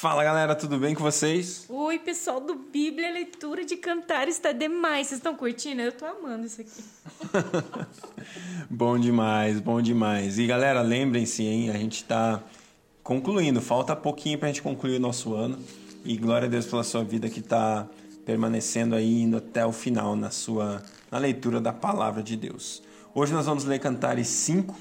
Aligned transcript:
Fala 0.00 0.24
galera, 0.24 0.54
tudo 0.54 0.78
bem 0.78 0.94
com 0.94 1.02
vocês? 1.02 1.66
Oi, 1.68 1.98
pessoal 1.98 2.40
do 2.40 2.54
Bíblia, 2.54 3.10
a 3.10 3.12
leitura 3.12 3.66
de 3.66 3.76
cantar 3.76 4.28
está 4.28 4.50
demais. 4.50 5.08
Vocês 5.08 5.18
estão 5.18 5.36
curtindo? 5.36 5.82
Eu 5.82 5.92
tô 5.92 6.06
amando 6.06 6.46
isso 6.46 6.62
aqui. 6.62 6.82
bom 8.70 8.98
demais, 8.98 9.60
bom 9.60 9.82
demais. 9.82 10.38
E 10.38 10.46
galera, 10.46 10.80
lembrem-se, 10.80 11.42
hein? 11.42 11.68
A 11.68 11.74
gente 11.74 11.96
está 11.96 12.42
concluindo, 13.02 13.60
falta 13.60 13.94
pouquinho 13.94 14.38
para 14.38 14.48
a 14.48 14.50
gente 14.50 14.62
concluir 14.62 14.96
o 14.96 15.00
nosso 15.00 15.34
ano. 15.34 15.58
E 16.02 16.16
glória 16.16 16.48
a 16.48 16.50
Deus 16.50 16.64
pela 16.64 16.82
sua 16.82 17.04
vida 17.04 17.28
que 17.28 17.40
está 17.40 17.86
permanecendo 18.24 18.94
aí, 18.94 19.20
indo 19.20 19.36
até 19.36 19.66
o 19.66 19.72
final 19.72 20.16
na 20.16 20.30
sua 20.30 20.82
na 21.10 21.18
leitura 21.18 21.60
da 21.60 21.74
palavra 21.74 22.22
de 22.22 22.38
Deus. 22.38 22.82
Hoje 23.14 23.34
nós 23.34 23.44
vamos 23.44 23.64
ler 23.64 23.78
Cantares 23.78 24.28
5. 24.28 24.74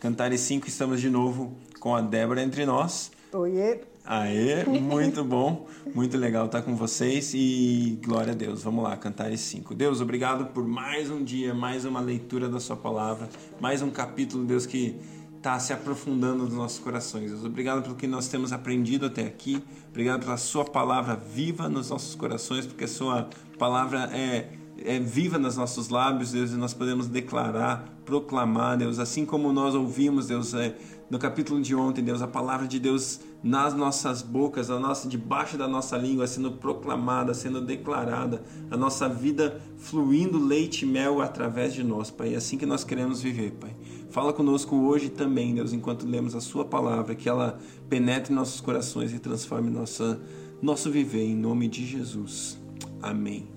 Cantares 0.00 0.40
5, 0.40 0.66
estamos 0.66 0.98
de 0.98 1.10
novo 1.10 1.54
com 1.78 1.94
a 1.94 2.00
Débora 2.00 2.40
entre 2.40 2.64
nós. 2.64 3.10
Oiê! 3.34 3.95
Aê, 4.08 4.64
muito 4.64 5.24
bom, 5.24 5.66
muito 5.92 6.16
legal 6.16 6.46
estar 6.46 6.62
com 6.62 6.76
vocês 6.76 7.34
e 7.34 7.98
glória 8.04 8.34
a 8.34 8.36
Deus. 8.36 8.62
Vamos 8.62 8.84
lá, 8.84 8.96
Cantares 8.96 9.40
5. 9.40 9.74
Deus, 9.74 10.00
obrigado 10.00 10.46
por 10.52 10.64
mais 10.64 11.10
um 11.10 11.24
dia, 11.24 11.52
mais 11.52 11.84
uma 11.84 11.98
leitura 11.98 12.48
da 12.48 12.60
Sua 12.60 12.76
palavra, 12.76 13.28
mais 13.60 13.82
um 13.82 13.90
capítulo, 13.90 14.44
Deus, 14.44 14.64
que 14.64 14.94
está 15.36 15.58
se 15.58 15.72
aprofundando 15.72 16.44
nos 16.44 16.54
nossos 16.54 16.78
corações. 16.78 17.32
Deus, 17.32 17.44
obrigado 17.44 17.82
pelo 17.82 17.96
que 17.96 18.06
nós 18.06 18.28
temos 18.28 18.52
aprendido 18.52 19.06
até 19.06 19.22
aqui, 19.26 19.60
obrigado 19.90 20.20
pela 20.20 20.36
Sua 20.36 20.64
palavra 20.64 21.16
viva 21.16 21.68
nos 21.68 21.90
nossos 21.90 22.14
corações, 22.14 22.64
porque 22.64 22.84
a 22.84 22.88
Sua 22.88 23.28
palavra 23.58 24.08
é 24.16 24.52
é, 24.84 24.98
viva 24.98 25.38
nos 25.38 25.56
nossos 25.56 25.88
lábios, 25.88 26.32
Deus, 26.32 26.50
e 26.50 26.56
nós 26.56 26.74
podemos 26.74 27.06
declarar, 27.08 27.84
proclamar, 28.04 28.76
Deus, 28.76 28.98
assim 28.98 29.24
como 29.24 29.52
nós 29.52 29.74
ouvimos, 29.74 30.26
Deus, 30.26 30.54
é, 30.54 30.76
no 31.08 31.18
capítulo 31.18 31.60
de 31.62 31.74
ontem, 31.74 32.02
Deus, 32.02 32.20
a 32.20 32.26
palavra 32.26 32.66
de 32.66 32.80
Deus 32.80 33.20
nas 33.42 33.72
nossas 33.74 34.22
bocas, 34.22 34.70
a 34.70 34.80
nossa, 34.80 35.08
debaixo 35.08 35.56
da 35.56 35.68
nossa 35.68 35.96
língua, 35.96 36.26
sendo 36.26 36.52
proclamada, 36.52 37.32
sendo 37.32 37.60
declarada, 37.60 38.42
a 38.70 38.76
nossa 38.76 39.08
vida 39.08 39.60
fluindo 39.76 40.38
leite 40.38 40.84
e 40.84 40.88
mel 40.88 41.20
através 41.20 41.72
de 41.72 41.84
nós, 41.84 42.10
Pai. 42.10 42.34
É 42.34 42.36
assim 42.36 42.58
que 42.58 42.66
nós 42.66 42.82
queremos 42.82 43.22
viver, 43.22 43.52
Pai. 43.52 43.76
Fala 44.10 44.32
conosco 44.32 44.74
hoje 44.74 45.08
também, 45.08 45.54
Deus, 45.54 45.72
enquanto 45.72 46.06
lemos 46.06 46.34
a 46.34 46.40
Sua 46.40 46.64
palavra, 46.64 47.14
que 47.14 47.28
ela 47.28 47.58
penetre 47.88 48.32
em 48.32 48.36
nossos 48.36 48.60
corações 48.60 49.12
e 49.12 49.20
transforme 49.20 49.70
nossa, 49.70 50.20
nosso 50.60 50.90
viver, 50.90 51.22
em 51.22 51.36
nome 51.36 51.68
de 51.68 51.86
Jesus. 51.86 52.58
Amém. 53.00 53.48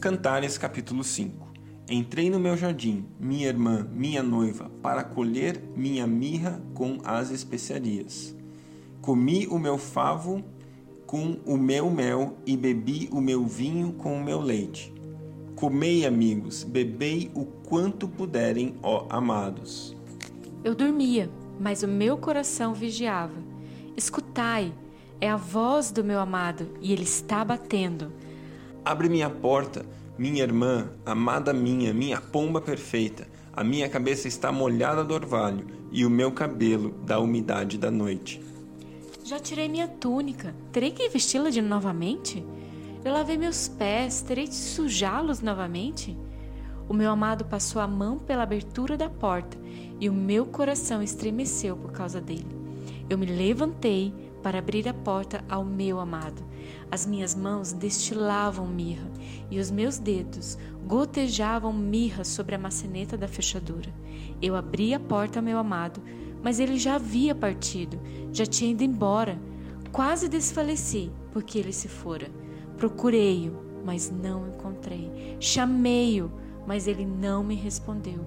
Cantares 0.00 0.58
capítulo 0.58 1.02
5 1.02 1.53
Entrei 1.88 2.30
no 2.30 2.40
meu 2.40 2.56
jardim, 2.56 3.04
minha 3.20 3.46
irmã, 3.46 3.86
minha 3.92 4.22
noiva, 4.22 4.70
para 4.82 5.04
colher 5.04 5.62
minha 5.76 6.06
mirra 6.06 6.62
com 6.72 6.98
as 7.04 7.30
especiarias. 7.30 8.34
Comi 9.02 9.46
o 9.48 9.58
meu 9.58 9.76
favo 9.76 10.42
com 11.06 11.36
o 11.44 11.58
meu 11.58 11.90
mel 11.90 12.38
e 12.46 12.56
bebi 12.56 13.06
o 13.12 13.20
meu 13.20 13.44
vinho 13.44 13.92
com 13.92 14.18
o 14.18 14.24
meu 14.24 14.40
leite. 14.40 14.94
Comei, 15.54 16.06
amigos, 16.06 16.64
bebei 16.64 17.30
o 17.34 17.44
quanto 17.44 18.08
puderem, 18.08 18.76
ó 18.82 19.06
amados. 19.10 19.94
Eu 20.64 20.74
dormia, 20.74 21.30
mas 21.60 21.82
o 21.82 21.88
meu 21.88 22.16
coração 22.16 22.72
vigiava. 22.72 23.36
Escutai, 23.94 24.72
é 25.20 25.28
a 25.28 25.36
voz 25.36 25.90
do 25.90 26.02
meu 26.02 26.18
amado, 26.18 26.66
e 26.80 26.94
ele 26.94 27.04
está 27.04 27.44
batendo. 27.44 28.10
Abre 28.82 29.10
minha 29.10 29.28
porta, 29.28 29.84
minha 30.16 30.42
irmã, 30.42 30.88
amada 31.04 31.52
minha, 31.52 31.92
minha 31.92 32.20
pomba 32.20 32.60
perfeita. 32.60 33.26
A 33.52 33.64
minha 33.64 33.88
cabeça 33.88 34.28
está 34.28 34.52
molhada 34.52 35.04
do 35.04 35.14
orvalho 35.14 35.66
e 35.90 36.04
o 36.04 36.10
meu 36.10 36.32
cabelo 36.32 36.90
da 37.04 37.18
umidade 37.18 37.78
da 37.78 37.90
noite. 37.90 38.40
Já 39.24 39.38
tirei 39.38 39.68
minha 39.68 39.88
túnica, 39.88 40.54
terei 40.70 40.90
que 40.90 41.08
vesti-la 41.08 41.50
de 41.50 41.62
novamente? 41.62 42.44
Eu 43.04 43.12
lavei 43.12 43.36
meus 43.36 43.68
pés, 43.68 44.22
terei 44.22 44.46
de 44.46 44.54
sujá-los 44.54 45.40
novamente? 45.40 46.16
O 46.88 46.94
meu 46.94 47.10
amado 47.10 47.44
passou 47.44 47.80
a 47.80 47.86
mão 47.86 48.18
pela 48.18 48.42
abertura 48.42 48.96
da 48.96 49.08
porta 49.08 49.56
e 49.98 50.08
o 50.08 50.12
meu 50.12 50.46
coração 50.46 51.02
estremeceu 51.02 51.76
por 51.76 51.92
causa 51.92 52.20
dele. 52.20 52.46
Eu 53.08 53.18
me 53.18 53.26
levantei 53.26 54.12
para 54.44 54.58
abrir 54.58 54.86
a 54.86 54.92
porta 54.92 55.42
ao 55.48 55.64
meu 55.64 55.98
amado. 55.98 56.44
As 56.90 57.06
minhas 57.06 57.34
mãos 57.34 57.72
destilavam 57.72 58.66
mirra 58.66 59.10
e 59.50 59.58
os 59.58 59.70
meus 59.70 59.98
dedos 59.98 60.58
gotejavam 60.86 61.72
mirra 61.72 62.24
sobre 62.24 62.54
a 62.54 62.58
maçaneta 62.58 63.16
da 63.16 63.26
fechadura. 63.26 63.90
Eu 64.42 64.54
abri 64.54 64.92
a 64.92 65.00
porta 65.00 65.38
ao 65.38 65.42
meu 65.42 65.56
amado, 65.56 66.02
mas 66.42 66.60
ele 66.60 66.76
já 66.76 66.96
havia 66.96 67.34
partido, 67.34 67.98
já 68.34 68.44
tinha 68.44 68.72
ido 68.72 68.84
embora. 68.84 69.40
Quase 69.90 70.28
desfaleci, 70.28 71.10
porque 71.32 71.58
ele 71.58 71.72
se 71.72 71.88
fora. 71.88 72.30
Procurei-o, 72.76 73.56
mas 73.82 74.10
não 74.10 74.48
encontrei. 74.48 75.38
Chamei-o, 75.40 76.30
mas 76.66 76.86
ele 76.86 77.06
não 77.06 77.42
me 77.42 77.54
respondeu. 77.54 78.20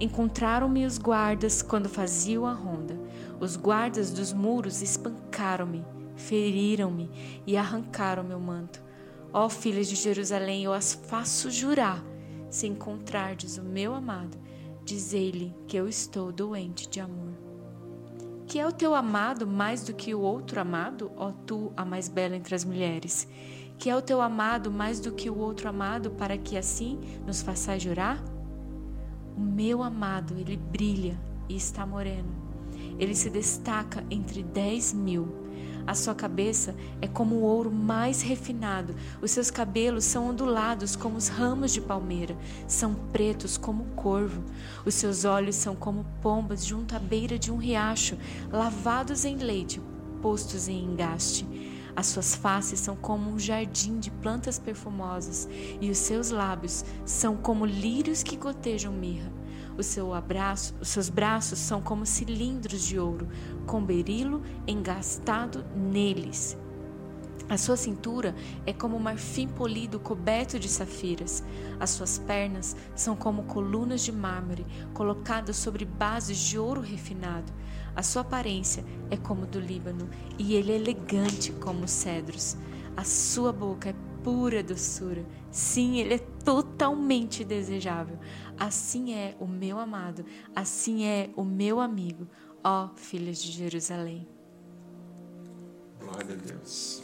Encontraram-me 0.00 0.84
os 0.84 0.98
guardas 0.98 1.62
quando 1.62 1.88
faziam 1.88 2.46
a 2.46 2.52
ronda. 2.52 2.98
Os 3.42 3.56
guardas 3.56 4.12
dos 4.12 4.32
muros 4.32 4.82
espancaram-me, 4.82 5.84
feriram-me 6.14 7.10
e 7.44 7.56
arrancaram 7.56 8.22
meu 8.22 8.38
manto. 8.38 8.80
Ó 9.32 9.48
filhas 9.48 9.88
de 9.88 9.96
Jerusalém, 9.96 10.62
eu 10.62 10.72
as 10.72 10.94
faço 10.94 11.50
jurar, 11.50 12.00
se 12.48 12.68
encontrardes 12.68 13.58
o 13.58 13.64
meu 13.64 13.96
amado, 13.96 14.38
dizei-lhe 14.84 15.52
que 15.66 15.76
eu 15.76 15.88
estou 15.88 16.30
doente 16.30 16.88
de 16.88 17.00
amor. 17.00 17.32
Que 18.46 18.60
é 18.60 18.66
o 18.66 18.70
teu 18.70 18.94
amado 18.94 19.44
mais 19.44 19.82
do 19.82 19.92
que 19.92 20.14
o 20.14 20.20
outro 20.20 20.60
amado, 20.60 21.10
ó 21.16 21.32
tu, 21.44 21.72
a 21.76 21.84
mais 21.84 22.08
bela 22.08 22.36
entre 22.36 22.54
as 22.54 22.64
mulheres? 22.64 23.26
Que 23.76 23.90
é 23.90 23.96
o 23.96 24.02
teu 24.02 24.20
amado 24.20 24.70
mais 24.70 25.00
do 25.00 25.10
que 25.10 25.28
o 25.28 25.36
outro 25.36 25.68
amado, 25.68 26.12
para 26.12 26.38
que 26.38 26.56
assim 26.56 27.00
nos 27.26 27.42
façais 27.42 27.82
jurar? 27.82 28.22
O 29.36 29.40
meu 29.40 29.82
amado, 29.82 30.38
ele 30.38 30.56
brilha 30.56 31.18
e 31.48 31.56
está 31.56 31.84
moreno. 31.84 32.41
Ele 32.98 33.14
se 33.14 33.30
destaca 33.30 34.04
entre 34.10 34.42
dez 34.42 34.92
mil. 34.92 35.42
A 35.84 35.94
sua 35.94 36.14
cabeça 36.14 36.76
é 37.00 37.08
como 37.08 37.36
o 37.36 37.42
ouro 37.42 37.70
mais 37.70 38.22
refinado. 38.22 38.94
Os 39.20 39.32
seus 39.32 39.50
cabelos 39.50 40.04
são 40.04 40.28
ondulados 40.28 40.94
como 40.94 41.16
os 41.16 41.26
ramos 41.26 41.72
de 41.72 41.80
palmeira. 41.80 42.36
São 42.68 42.94
pretos 43.12 43.56
como 43.56 43.82
o 43.82 43.90
corvo. 43.96 44.44
Os 44.86 44.94
seus 44.94 45.24
olhos 45.24 45.56
são 45.56 45.74
como 45.74 46.06
pombas 46.20 46.64
junto 46.64 46.94
à 46.94 47.00
beira 47.00 47.36
de 47.36 47.50
um 47.50 47.56
riacho, 47.56 48.16
lavados 48.52 49.24
em 49.24 49.36
leite, 49.36 49.80
postos 50.20 50.68
em 50.68 50.84
engaste. 50.84 51.46
As 51.94 52.06
suas 52.06 52.34
faces 52.34 52.80
são 52.80 52.96
como 52.96 53.30
um 53.30 53.38
jardim 53.38 53.98
de 53.98 54.10
plantas 54.10 54.58
perfumosas, 54.58 55.48
e 55.80 55.90
os 55.90 55.98
seus 55.98 56.30
lábios 56.30 56.84
são 57.04 57.36
como 57.36 57.66
lírios 57.66 58.22
que 58.22 58.36
gotejam 58.36 58.92
mirra. 58.92 59.30
O 59.76 59.82
seu 59.82 60.12
abraço, 60.12 60.74
os 60.80 60.88
seus 60.88 61.08
braços 61.08 61.58
são 61.58 61.80
como 61.80 62.04
cilindros 62.04 62.82
de 62.84 62.98
ouro, 62.98 63.28
com 63.66 63.82
berilo 63.82 64.42
engastado 64.66 65.64
neles. 65.74 66.56
A 67.48 67.58
sua 67.58 67.76
cintura 67.76 68.34
é 68.64 68.72
como 68.72 68.98
marfim 68.98 69.46
polido 69.46 70.00
coberto 70.00 70.58
de 70.58 70.68
safiras. 70.68 71.44
As 71.78 71.90
suas 71.90 72.18
pernas 72.18 72.74
são 72.94 73.14
como 73.14 73.42
colunas 73.42 74.02
de 74.02 74.12
mármore 74.12 74.64
colocadas 74.94 75.56
sobre 75.56 75.84
bases 75.84 76.38
de 76.38 76.58
ouro 76.58 76.80
refinado. 76.80 77.52
A 77.94 78.02
sua 78.02 78.22
aparência 78.22 78.84
é 79.10 79.18
como 79.18 79.46
do 79.46 79.60
Líbano 79.60 80.08
e 80.38 80.54
ele 80.54 80.72
é 80.72 80.76
elegante 80.76 81.52
como 81.52 81.84
os 81.84 81.90
cedros. 81.90 82.56
A 82.96 83.04
sua 83.04 83.52
boca 83.52 83.90
é 83.90 83.94
pura 84.22 84.62
doçura. 84.62 85.24
Sim, 85.50 85.98
ele 85.98 86.14
é 86.14 86.18
totalmente 86.18 87.44
desejável. 87.44 88.18
Assim 88.58 89.14
é 89.14 89.34
o 89.40 89.46
meu 89.46 89.78
amado, 89.78 90.24
assim 90.54 91.04
é 91.04 91.30
o 91.36 91.44
meu 91.44 91.80
amigo, 91.80 92.26
ó 92.62 92.88
filhas 92.96 93.42
de 93.42 93.50
Jerusalém. 93.50 94.26
Glória 96.00 96.34
a 96.34 96.46
Deus. 96.46 97.02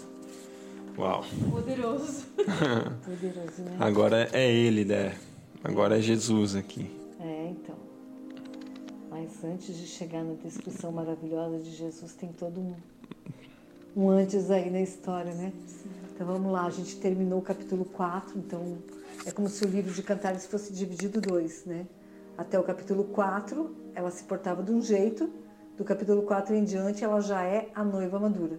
Uau. 0.96 1.24
Poderoso. 1.50 2.26
Poderoso, 3.04 3.62
né? 3.62 3.76
Agora 3.78 4.28
é 4.32 4.50
ele, 4.50 4.84
né? 4.84 5.16
Agora 5.62 5.98
é 5.98 6.00
Jesus 6.00 6.56
aqui. 6.56 6.90
É, 7.20 7.50
então. 7.50 7.76
Mas 9.10 9.44
antes 9.44 9.76
de 9.76 9.86
chegar 9.86 10.24
na 10.24 10.34
descrição 10.34 10.90
maravilhosa 10.90 11.58
de 11.58 11.70
Jesus, 11.70 12.14
tem 12.14 12.32
todo 12.32 12.60
um, 12.60 12.74
um 13.96 14.10
antes 14.10 14.50
aí 14.50 14.70
na 14.70 14.80
história, 14.80 15.34
né? 15.34 15.52
Então 16.18 16.26
vamos 16.26 16.50
lá, 16.50 16.66
a 16.66 16.70
gente 16.70 16.96
terminou 16.96 17.38
o 17.38 17.42
capítulo 17.42 17.84
4, 17.84 18.36
então 18.40 18.78
é 19.24 19.30
como 19.30 19.48
se 19.48 19.64
o 19.64 19.68
livro 19.68 19.92
de 19.94 20.02
Cantares 20.02 20.46
fosse 20.46 20.72
dividido 20.72 21.20
dois, 21.20 21.64
né? 21.64 21.86
Até 22.36 22.58
o 22.58 22.64
capítulo 22.64 23.04
4, 23.04 23.72
ela 23.94 24.10
se 24.10 24.24
portava 24.24 24.60
de 24.60 24.72
um 24.72 24.82
jeito, 24.82 25.30
do 25.76 25.84
capítulo 25.84 26.22
4 26.22 26.56
em 26.56 26.64
diante, 26.64 27.04
ela 27.04 27.20
já 27.20 27.44
é 27.44 27.68
a 27.72 27.84
noiva 27.84 28.18
madura. 28.18 28.58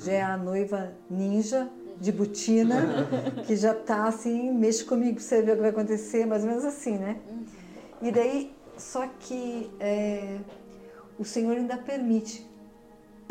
Já 0.00 0.12
é 0.14 0.22
a 0.22 0.36
noiva 0.36 0.94
ninja 1.08 1.70
de 2.00 2.10
botina, 2.10 2.74
que 3.46 3.54
já 3.54 3.72
tá 3.72 4.08
assim, 4.08 4.50
mexe 4.50 4.84
comigo 4.84 5.14
pra 5.14 5.22
você 5.22 5.42
ver 5.42 5.52
o 5.52 5.54
que 5.54 5.60
vai 5.60 5.70
acontecer, 5.70 6.26
mais 6.26 6.42
ou 6.42 6.48
menos 6.48 6.64
assim, 6.64 6.98
né? 6.98 7.20
E 8.02 8.10
daí, 8.10 8.52
só 8.76 9.06
que 9.20 9.70
é, 9.78 10.40
o 11.16 11.24
Senhor 11.24 11.56
ainda 11.56 11.76
permite 11.76 12.44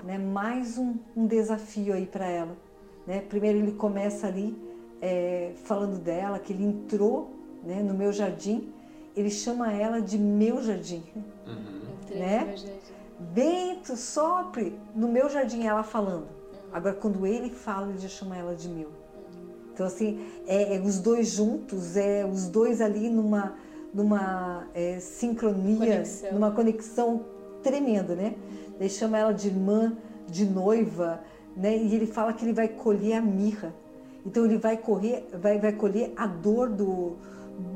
né, 0.01 0.17
mais 0.17 0.77
um, 0.77 0.95
um 1.13 1.27
desafio 1.27 1.93
aí 1.93 2.05
para 2.05 2.25
ela. 2.25 2.64
Né? 3.05 3.21
Primeiro 3.21 3.57
ele 3.59 3.71
começa 3.73 4.27
ali 4.27 4.55
é, 5.01 5.51
falando 5.63 5.99
dela, 5.99 6.39
que 6.39 6.53
ele 6.53 6.63
entrou 6.63 7.31
né, 7.63 7.81
no 7.81 7.93
meu 7.93 8.11
jardim, 8.11 8.69
ele 9.15 9.29
chama 9.29 9.71
ela 9.71 10.01
de 10.01 10.17
meu 10.17 10.61
jardim. 10.61 11.03
Entrei 12.03 12.19
Né? 12.19 12.39
no 12.39 12.45
meu 12.47 12.57
jardim. 12.57 12.79
Bento, 13.17 13.95
sopre 13.95 14.77
no 14.93 15.07
meu 15.07 15.29
jardim, 15.29 15.65
ela 15.65 15.83
falando. 15.83 16.27
Agora, 16.73 16.93
quando 16.95 17.25
ele 17.25 17.49
fala, 17.49 17.89
ele 17.89 17.97
já 17.99 18.09
chama 18.09 18.35
ela 18.35 18.53
de 18.53 18.67
meu. 18.67 18.89
Então, 19.73 19.85
assim, 19.85 20.25
é, 20.47 20.75
é 20.75 20.79
os 20.79 20.99
dois 20.99 21.29
juntos, 21.29 21.95
é 21.95 22.25
os 22.25 22.47
dois 22.47 22.81
ali 22.81 23.09
numa, 23.09 23.55
numa 23.93 24.67
é, 24.73 24.99
sincronia, 24.99 25.77
Conexão. 25.77 26.31
numa 26.33 26.51
conexão 26.51 27.25
tremenda, 27.63 28.15
né? 28.15 28.35
Ele 28.79 28.89
chama 28.89 29.17
ela 29.17 29.33
de 29.33 29.47
irmã, 29.47 29.95
de 30.27 30.45
noiva, 30.45 31.21
né? 31.55 31.75
E 31.77 31.95
ele 31.95 32.05
fala 32.05 32.33
que 32.33 32.43
ele 32.43 32.53
vai 32.53 32.67
colher 32.67 33.13
a 33.13 33.21
mirra. 33.21 33.73
Então, 34.25 34.45
ele 34.45 34.57
vai, 34.57 34.75
correr, 34.77 35.27
vai, 35.33 35.59
vai 35.59 35.71
colher 35.71 36.11
a 36.17 36.25
dor 36.25 36.69
do, 36.69 37.15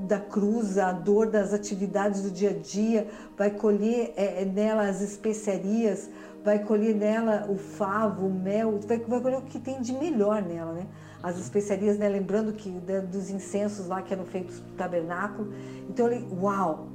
da 0.07 0.19
cruz, 0.19 0.77
a 0.77 0.91
dor 0.91 1.27
das 1.27 1.53
atividades 1.53 2.21
do 2.21 2.31
dia 2.31 2.49
a 2.49 2.53
dia, 2.53 3.07
vai 3.37 3.51
colher 3.51 4.13
é, 4.17 4.41
é, 4.41 4.45
nela 4.45 4.87
as 4.87 5.01
especiarias, 5.01 6.09
vai 6.43 6.59
colher 6.59 6.95
nela 6.95 7.45
o 7.49 7.57
favo, 7.57 8.25
o 8.25 8.33
mel, 8.33 8.79
vai, 8.87 8.97
vai 8.97 9.21
colher 9.21 9.37
o 9.37 9.41
que 9.43 9.59
tem 9.59 9.81
de 9.81 9.93
melhor 9.93 10.41
nela, 10.41 10.73
né? 10.73 10.87
As 11.21 11.37
especiarias, 11.37 11.97
né? 11.97 12.07
Lembrando 12.09 12.53
que 12.53 12.69
da- 12.69 13.01
dos 13.01 13.29
incensos 13.29 13.87
lá 13.87 14.01
que 14.01 14.13
eram 14.13 14.25
feitos 14.25 14.59
no 14.59 14.71
tabernáculo. 14.77 15.53
Então 15.89 16.09
ele, 16.09 16.25
uau, 16.41 16.87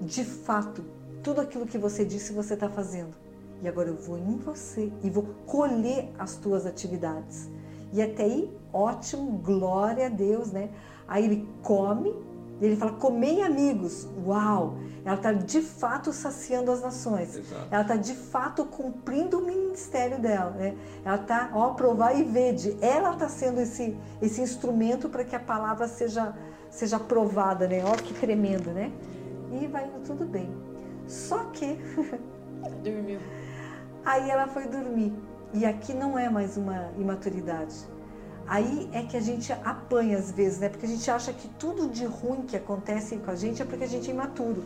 de 0.00 0.24
fato, 0.24 0.84
tudo 1.22 1.40
aquilo 1.40 1.66
que 1.66 1.78
você 1.78 2.04
disse 2.04 2.32
você 2.32 2.54
está 2.54 2.68
fazendo. 2.68 3.21
E 3.62 3.68
agora 3.68 3.88
eu 3.88 3.96
vou 3.96 4.18
em 4.18 4.36
você 4.38 4.92
e 5.02 5.08
vou 5.08 5.24
colher 5.46 6.10
as 6.18 6.34
tuas 6.36 6.66
atividades. 6.66 7.48
E 7.92 8.02
até 8.02 8.24
aí, 8.24 8.50
ótimo, 8.72 9.38
glória 9.38 10.06
a 10.06 10.08
Deus, 10.08 10.50
né? 10.50 10.70
Aí 11.06 11.24
ele 11.24 11.48
come, 11.62 12.12
e 12.60 12.64
ele 12.66 12.76
fala: 12.76 12.92
Comei, 12.92 13.42
amigos. 13.42 14.08
Uau! 14.26 14.78
Ela 15.04 15.16
está 15.16 15.32
de 15.32 15.60
fato 15.60 16.12
saciando 16.12 16.70
as 16.70 16.80
nações. 16.80 17.36
Exato. 17.36 17.66
Ela 17.70 17.82
está 17.82 17.96
de 17.96 18.14
fato 18.14 18.64
cumprindo 18.64 19.38
o 19.38 19.44
ministério 19.44 20.20
dela, 20.20 20.50
né? 20.52 20.76
Ela 21.04 21.16
está, 21.16 21.50
ó, 21.54 21.70
provar 21.74 22.18
e 22.18 22.24
vede. 22.24 22.76
Ela 22.80 23.12
está 23.12 23.28
sendo 23.28 23.60
esse, 23.60 23.96
esse 24.20 24.40
instrumento 24.40 25.08
para 25.08 25.24
que 25.24 25.36
a 25.36 25.40
palavra 25.40 25.86
seja, 25.88 26.34
seja 26.70 26.96
aprovada, 26.96 27.66
né? 27.66 27.84
Ó, 27.84 27.92
que 27.96 28.14
tremendo, 28.14 28.70
né? 28.70 28.92
E 29.52 29.66
vai 29.66 29.86
indo 29.86 30.00
tudo 30.06 30.24
bem. 30.24 30.50
Só 31.06 31.44
que 31.52 31.78
Dormiu. 32.82 33.18
Aí 34.04 34.28
ela 34.28 34.48
foi 34.48 34.66
dormir. 34.66 35.12
E 35.54 35.64
aqui 35.64 35.94
não 35.94 36.18
é 36.18 36.28
mais 36.28 36.56
uma 36.56 36.90
imaturidade. 36.98 37.74
Aí 38.46 38.90
é 38.92 39.02
que 39.02 39.16
a 39.16 39.20
gente 39.20 39.52
apanha 39.52 40.18
às 40.18 40.32
vezes, 40.32 40.58
né? 40.58 40.68
Porque 40.68 40.86
a 40.86 40.88
gente 40.88 41.08
acha 41.08 41.32
que 41.32 41.46
tudo 41.48 41.88
de 41.88 42.04
ruim 42.04 42.42
que 42.42 42.56
acontece 42.56 43.16
com 43.18 43.30
a 43.30 43.36
gente 43.36 43.62
é 43.62 43.64
porque 43.64 43.84
a 43.84 43.88
gente 43.88 44.10
é 44.10 44.14
imaturo. 44.14 44.64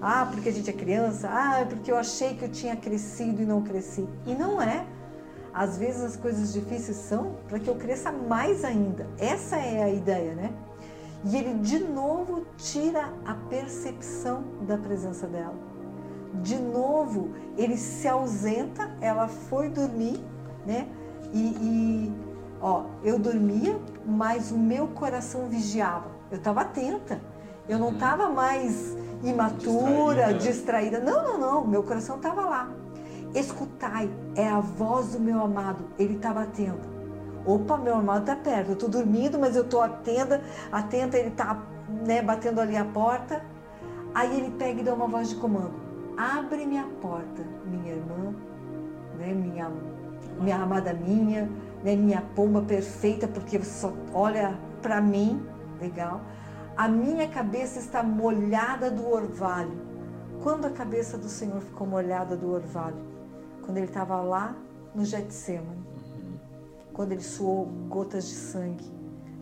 Ah, 0.00 0.26
porque 0.30 0.48
a 0.48 0.52
gente 0.52 0.70
é 0.70 0.72
criança. 0.72 1.28
Ah, 1.28 1.66
porque 1.68 1.92
eu 1.92 1.98
achei 1.98 2.34
que 2.34 2.44
eu 2.44 2.50
tinha 2.50 2.76
crescido 2.76 3.42
e 3.42 3.44
não 3.44 3.62
cresci. 3.62 4.08
E 4.26 4.34
não 4.34 4.62
é. 4.62 4.86
Às 5.52 5.76
vezes 5.76 6.02
as 6.02 6.16
coisas 6.16 6.52
difíceis 6.52 6.96
são 6.96 7.34
para 7.46 7.58
que 7.58 7.68
eu 7.68 7.74
cresça 7.74 8.10
mais 8.10 8.64
ainda. 8.64 9.06
Essa 9.18 9.56
é 9.56 9.82
a 9.82 9.90
ideia, 9.90 10.34
né? 10.34 10.52
E 11.24 11.36
ele 11.36 11.54
de 11.58 11.80
novo 11.80 12.46
tira 12.56 13.12
a 13.26 13.34
percepção 13.34 14.44
da 14.62 14.78
presença 14.78 15.26
dela 15.26 15.77
de 16.34 16.56
novo 16.58 17.30
ele 17.56 17.76
se 17.76 18.06
ausenta, 18.06 18.90
ela 19.00 19.28
foi 19.28 19.68
dormir, 19.68 20.20
né? 20.66 20.86
E, 21.32 21.38
e, 21.38 22.12
ó, 22.60 22.84
eu 23.02 23.18
dormia, 23.18 23.78
mas 24.06 24.50
o 24.50 24.58
meu 24.58 24.88
coração 24.88 25.48
vigiava. 25.48 26.06
Eu 26.30 26.38
estava 26.38 26.60
atenta. 26.62 27.20
Eu 27.68 27.78
não 27.78 27.92
estava 27.92 28.28
mais 28.28 28.96
imatura, 29.22 30.32
Distraída. 30.34 30.38
distraída. 30.38 31.00
Não, 31.00 31.24
não, 31.24 31.38
não. 31.38 31.66
Meu 31.66 31.82
coração 31.82 32.16
estava 32.16 32.42
lá. 32.42 32.70
Escutai, 33.34 34.10
é 34.34 34.48
a 34.48 34.60
voz 34.60 35.12
do 35.12 35.20
meu 35.20 35.40
amado. 35.42 35.84
Ele 35.98 36.14
estava 36.14 36.42
atento. 36.42 36.88
Opa, 37.44 37.76
meu 37.76 37.94
amado 37.94 38.20
está 38.20 38.36
perto. 38.36 38.68
Eu 38.68 38.74
estou 38.74 38.88
dormindo, 38.88 39.38
mas 39.38 39.56
eu 39.56 39.64
estou 39.64 39.82
atenta, 39.82 40.42
atenta. 40.72 41.18
Ele 41.18 41.28
está 41.28 41.62
né, 42.06 42.22
batendo 42.22 42.60
ali 42.60 42.76
a 42.76 42.84
porta. 42.84 43.42
Aí 44.14 44.38
ele 44.38 44.50
pega 44.52 44.80
e 44.80 44.84
dá 44.84 44.94
uma 44.94 45.06
voz 45.06 45.28
de 45.28 45.36
comando. 45.36 45.87
Abre-me 46.18 46.76
a 46.76 46.84
porta, 47.00 47.44
minha 47.64 47.92
irmã, 47.94 48.34
né, 49.16 49.32
minha, 49.32 49.70
minha 50.40 50.56
amada 50.56 50.92
minha, 50.92 51.48
né, 51.84 51.94
minha 51.94 52.20
pomba 52.34 52.60
perfeita, 52.60 53.28
porque 53.28 53.56
você 53.56 53.70
só 53.70 53.92
olha 54.12 54.58
para 54.82 55.00
mim, 55.00 55.40
legal. 55.80 56.20
A 56.76 56.88
minha 56.88 57.28
cabeça 57.28 57.78
está 57.78 58.02
molhada 58.02 58.90
do 58.90 59.08
orvalho. 59.08 59.86
Quando 60.42 60.64
a 60.64 60.70
cabeça 60.70 61.16
do 61.16 61.28
Senhor 61.28 61.60
ficou 61.60 61.86
molhada 61.86 62.36
do 62.36 62.52
orvalho? 62.52 62.98
Quando 63.64 63.76
ele 63.76 63.86
estava 63.86 64.20
lá 64.20 64.56
no 64.94 65.04
Getsemane. 65.04 65.86
Quando 66.92 67.12
ele 67.12 67.22
suou 67.22 67.66
gotas 67.88 68.28
de 68.28 68.34
sangue. 68.34 68.90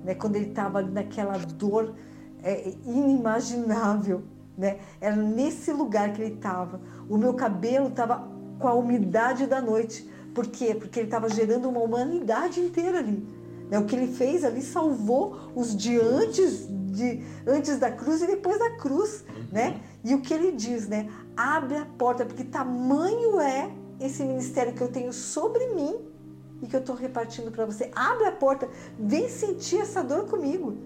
Né? 0.04 0.14
Quando 0.14 0.36
ele 0.36 0.48
estava 0.48 0.82
naquela 0.82 1.38
dor 1.38 1.94
é, 2.42 2.74
inimaginável. 2.84 4.22
Né? 4.56 4.78
Era 5.00 5.16
nesse 5.16 5.72
lugar 5.72 6.12
que 6.12 6.22
ele 6.22 6.34
estava. 6.34 6.80
O 7.08 7.16
meu 7.16 7.34
cabelo 7.34 7.88
estava 7.88 8.28
com 8.58 8.68
a 8.68 8.74
umidade 8.74 9.46
da 9.46 9.60
noite. 9.60 10.08
Por 10.34 10.46
quê? 10.46 10.74
Porque 10.74 11.00
ele 11.00 11.06
estava 11.08 11.28
gerando 11.28 11.68
uma 11.68 11.80
humanidade 11.80 12.60
inteira 12.60 12.98
ali. 12.98 13.26
Né? 13.70 13.78
O 13.78 13.84
que 13.84 13.96
ele 13.96 14.12
fez 14.12 14.44
ali 14.44 14.62
salvou 14.62 15.50
os 15.54 15.76
de 15.76 15.98
antes, 16.00 16.66
de 16.68 17.22
antes 17.46 17.78
da 17.78 17.90
cruz 17.90 18.22
e 18.22 18.26
depois 18.26 18.58
da 18.58 18.70
cruz. 18.76 19.24
Né? 19.52 19.80
E 20.04 20.14
o 20.14 20.20
que 20.20 20.32
ele 20.32 20.52
diz, 20.52 20.88
né? 20.88 21.08
Abre 21.36 21.76
a 21.76 21.84
porta, 21.84 22.24
porque 22.24 22.44
tamanho 22.44 23.40
é 23.40 23.70
esse 24.00 24.22
ministério 24.24 24.72
que 24.72 24.82
eu 24.82 24.88
tenho 24.88 25.12
sobre 25.12 25.66
mim 25.74 25.96
e 26.62 26.66
que 26.66 26.76
eu 26.76 26.80
estou 26.80 26.94
repartindo 26.94 27.50
para 27.50 27.66
você. 27.66 27.90
Abre 27.94 28.26
a 28.26 28.32
porta, 28.32 28.68
vem 28.98 29.28
sentir 29.28 29.80
essa 29.80 30.02
dor 30.02 30.26
comigo. 30.26 30.76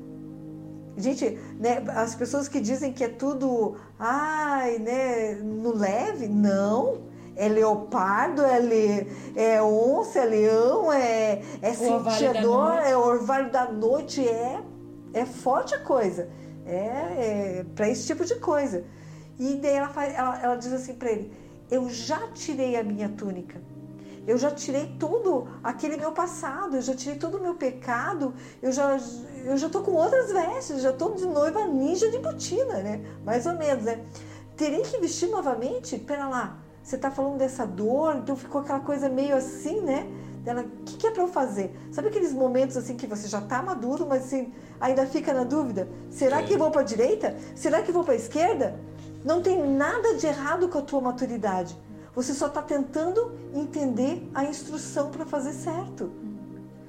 Gente, 1.00 1.38
né, 1.58 1.82
as 1.88 2.14
pessoas 2.14 2.49
que 2.49 2.61
dizem 2.61 2.93
que 2.93 3.02
é 3.05 3.08
tudo, 3.08 3.76
ai, 3.99 4.79
né, 4.79 5.35
no 5.35 5.75
leve, 5.75 6.29
não. 6.29 7.08
É 7.37 7.49
leopardo, 7.49 8.43
é, 8.43 8.61
le, 8.61 9.06
é 9.35 9.62
onça, 9.62 10.19
é 10.19 10.25
leão, 10.26 10.93
é, 10.93 11.41
é 11.62 11.73
sentiador, 11.73 12.75
é 12.75 12.94
orvalho 12.94 13.51
da 13.51 13.70
noite, 13.70 14.20
é, 14.29 14.60
é 15.15 15.25
forte 15.25 15.75
a 15.75 15.79
coisa. 15.79 16.29
É, 16.67 17.60
é 17.60 17.67
para 17.75 17.89
esse 17.89 18.06
tipo 18.06 18.25
de 18.27 18.34
coisa. 18.34 18.84
E 19.39 19.56
daí 19.56 19.72
ela, 19.72 19.89
faz, 19.89 20.15
ela, 20.15 20.43
ela 20.43 20.56
diz 20.56 20.72
assim 20.72 20.94
para 20.94 21.10
ele: 21.10 21.32
Eu 21.70 21.89
já 21.89 22.29
tirei 22.34 22.77
a 22.77 22.82
minha 22.82 23.08
túnica. 23.08 23.58
Eu 24.27 24.36
já 24.36 24.50
tirei 24.50 24.94
todo 24.98 25.48
aquele 25.62 25.96
meu 25.96 26.12
passado, 26.12 26.77
eu 26.77 26.82
já 26.82 26.94
tirei 26.94 27.19
todo 27.19 27.39
o 27.39 27.41
meu 27.41 27.55
pecado, 27.55 28.34
eu 28.62 28.70
já 28.70 28.98
eu 29.44 29.56
já 29.56 29.69
tô 29.69 29.81
com 29.81 29.93
outras 29.93 30.31
vestes, 30.31 30.82
já 30.82 30.93
tô 30.93 31.10
de 31.10 31.27
noiva 31.27 31.67
ninja 31.67 32.10
de 32.10 32.19
botina, 32.19 32.74
né? 32.74 33.05
Mais 33.24 33.46
ou 33.46 33.55
menos, 33.55 33.84
né? 33.84 34.05
Terei 34.56 34.82
que 34.82 34.98
vestir 34.98 35.29
novamente? 35.31 35.98
Pera 35.98 36.29
lá, 36.29 36.58
você 36.82 36.98
tá 36.98 37.10
falando 37.10 37.39
dessa 37.39 37.67
dor, 37.67 38.17
então 38.17 38.36
ficou 38.36 38.60
aquela 38.60 38.81
coisa 38.81 39.08
meio 39.08 39.34
assim, 39.36 39.81
né? 39.81 40.06
Dela, 40.43 40.62
o 40.62 40.84
que, 40.84 40.96
que 40.96 41.06
é 41.06 41.10
para 41.10 41.22
eu 41.22 41.29
fazer? 41.29 41.79
Sabe 41.93 42.08
aqueles 42.08 42.32
momentos 42.32 42.77
assim 42.77 42.96
que 42.96 43.06
você 43.06 43.29
já 43.29 43.41
tá 43.41 43.62
maduro, 43.62 44.06
mas 44.06 44.24
assim, 44.24 44.53
ainda 44.81 45.06
fica 45.06 45.32
na 45.32 45.44
dúvida? 45.44 45.89
Será 46.10 46.43
que 46.43 46.55
eu 46.55 46.58
vou 46.58 46.70
para 46.70 46.82
direita? 46.82 47.36
Será 47.55 47.82
que 47.82 47.91
eu 47.91 47.94
vou 47.94 48.05
para 48.05 48.15
esquerda? 48.15 48.81
Não 49.24 49.43
tem 49.43 49.62
nada 49.62 50.15
de 50.15 50.27
errado 50.27 50.69
com 50.69 50.79
a 50.79 50.82
tua 50.82 51.00
maturidade. 51.00 51.77
Você 52.14 52.34
só 52.34 52.46
está 52.46 52.62
tentando 52.62 53.32
entender 53.55 54.29
a 54.34 54.44
instrução 54.44 55.10
para 55.10 55.24
fazer 55.24 55.52
certo. 55.52 56.10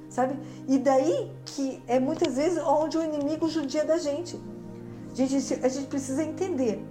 Sabe? 0.08 0.38
E 0.68 0.78
daí 0.78 1.32
que 1.44 1.82
é 1.86 1.98
muitas 1.98 2.36
vezes 2.36 2.62
onde 2.62 2.98
o 2.98 3.02
inimigo 3.02 3.48
judia 3.48 3.84
da 3.84 3.98
gente. 3.98 4.38
Gente, 5.14 5.36
a 5.62 5.68
gente 5.68 5.86
precisa 5.86 6.22
entender 6.22 6.84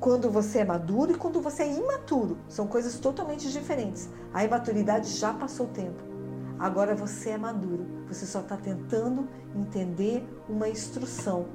quando 0.00 0.30
você 0.30 0.60
é 0.60 0.64
maduro 0.64 1.12
e 1.12 1.14
quando 1.14 1.40
você 1.40 1.62
é 1.62 1.72
imaturo. 1.72 2.38
São 2.48 2.66
coisas 2.66 2.98
totalmente 2.98 3.50
diferentes. 3.50 4.08
A 4.32 4.44
imaturidade 4.44 5.08
já 5.08 5.32
passou 5.32 5.66
o 5.66 5.70
tempo. 5.70 6.02
Agora 6.58 6.94
você 6.94 7.30
é 7.30 7.38
maduro. 7.38 7.86
Você 8.08 8.26
só 8.26 8.40
está 8.40 8.56
tentando 8.56 9.28
entender 9.54 10.24
uma 10.48 10.68
instrução. 10.68 11.46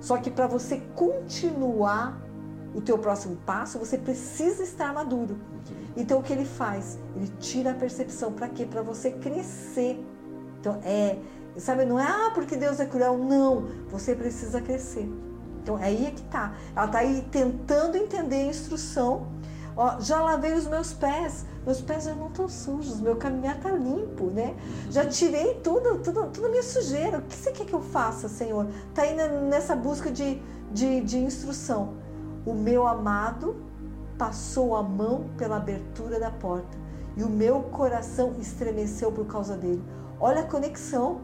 Só 0.00 0.16
que 0.16 0.30
para 0.30 0.46
você 0.46 0.78
continuar 0.94 2.20
o 2.74 2.80
teu 2.80 2.98
próximo 2.98 3.36
passo, 3.44 3.78
você 3.78 3.98
precisa 3.98 4.62
estar 4.62 4.92
maduro. 4.92 5.36
Então 5.96 6.20
o 6.20 6.22
que 6.22 6.32
ele 6.32 6.44
faz? 6.44 6.98
Ele 7.16 7.30
tira 7.38 7.72
a 7.72 7.74
percepção. 7.74 8.32
Para 8.32 8.48
quê? 8.48 8.64
Para 8.64 8.82
você 8.82 9.10
crescer. 9.10 10.04
Então 10.60 10.80
é, 10.84 11.18
sabe, 11.56 11.84
não 11.84 11.98
é 11.98 12.06
ah, 12.06 12.30
porque 12.34 12.56
Deus 12.56 12.78
é 12.80 12.86
cruel, 12.86 13.18
não. 13.18 13.66
Você 13.90 14.14
precisa 14.14 14.60
crescer. 14.60 15.08
Então 15.62 15.76
aí 15.76 16.06
é 16.06 16.10
que 16.10 16.22
tá. 16.22 16.54
Ela 16.74 16.88
tá 16.88 16.98
aí 16.98 17.26
tentando 17.30 17.96
entender 17.96 18.36
a 18.36 18.46
instrução. 18.46 19.26
Ó, 19.76 20.00
já 20.00 20.20
lavei 20.20 20.52
os 20.52 20.66
meus 20.66 20.92
pés, 20.92 21.46
meus 21.64 21.80
pés 21.80 22.04
já 22.04 22.14
não 22.14 22.26
estão 22.26 22.48
sujos, 22.48 23.00
meu 23.00 23.16
caminhar 23.16 23.56
está 23.56 23.70
limpo, 23.70 24.26
né? 24.26 24.54
Já 24.90 25.06
tirei 25.06 25.54
tudo, 25.62 25.98
tudo, 25.98 26.26
toda 26.26 26.48
a 26.48 26.50
minha 26.50 26.62
sujeira. 26.62 27.18
O 27.18 27.22
que 27.22 27.34
você 27.34 27.52
quer 27.52 27.64
que 27.64 27.72
eu 27.72 27.80
faça, 27.80 28.28
Senhor? 28.28 28.66
Está 28.88 29.02
aí 29.02 29.14
nessa 29.14 29.76
busca 29.76 30.10
de, 30.10 30.42
de, 30.72 31.00
de 31.00 31.18
instrução. 31.18 31.94
O 32.44 32.54
meu 32.54 32.86
amado 32.86 33.56
passou 34.18 34.76
a 34.76 34.82
mão 34.82 35.30
pela 35.36 35.56
abertura 35.56 36.18
da 36.18 36.30
porta 36.30 36.78
e 37.16 37.22
o 37.22 37.28
meu 37.28 37.62
coração 37.64 38.34
estremeceu 38.38 39.10
por 39.12 39.26
causa 39.26 39.56
dele. 39.56 39.82
Olha 40.18 40.40
a 40.40 40.44
conexão. 40.44 41.20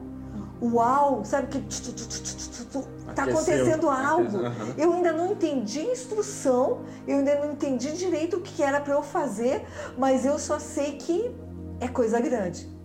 Uau, 0.62 1.22
sabe 1.24 1.48
que 1.48 1.58
está 1.68 3.24
acontecendo 3.24 3.90
algo. 3.90 4.38
Eu 4.76 4.92
ainda 4.94 5.12
não 5.12 5.32
entendi 5.32 5.80
a 5.80 5.92
instrução, 5.92 6.80
eu 7.06 7.18
ainda 7.18 7.38
não 7.38 7.52
entendi 7.52 7.92
direito 7.92 8.38
o 8.38 8.40
que 8.40 8.62
era 8.62 8.80
para 8.80 8.94
eu 8.94 9.02
fazer, 9.02 9.66
mas 9.98 10.24
eu 10.24 10.38
só 10.38 10.58
sei 10.58 10.96
que 10.96 11.34
é 11.78 11.88
coisa 11.88 12.18
grande. 12.20 12.75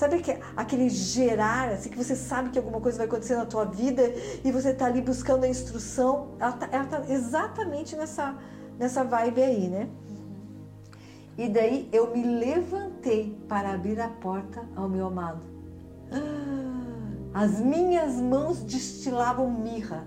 Sabe 0.00 0.22
que 0.22 0.34
aquele 0.56 0.88
gerar, 0.88 1.68
assim, 1.72 1.90
que 1.90 1.96
você 1.98 2.16
sabe 2.16 2.48
que 2.48 2.58
alguma 2.58 2.80
coisa 2.80 2.96
vai 2.96 3.06
acontecer 3.06 3.36
na 3.36 3.44
tua 3.44 3.66
vida 3.66 4.02
e 4.42 4.50
você 4.50 4.70
está 4.70 4.86
ali 4.86 5.02
buscando 5.02 5.44
a 5.44 5.48
instrução, 5.48 6.36
ela 6.40 6.54
está 6.54 6.66
tá 6.86 7.02
exatamente 7.06 7.94
nessa, 7.94 8.34
nessa 8.78 9.04
vibe 9.04 9.42
aí, 9.42 9.68
né? 9.68 9.90
E 11.36 11.50
daí 11.50 11.86
eu 11.92 12.16
me 12.16 12.22
levantei 12.22 13.38
para 13.46 13.74
abrir 13.74 14.00
a 14.00 14.08
porta 14.08 14.66
ao 14.74 14.88
meu 14.88 15.08
amado. 15.08 15.44
As 17.34 17.60
minhas 17.60 18.14
mãos 18.14 18.62
destilavam 18.62 19.50
mirra. 19.50 20.06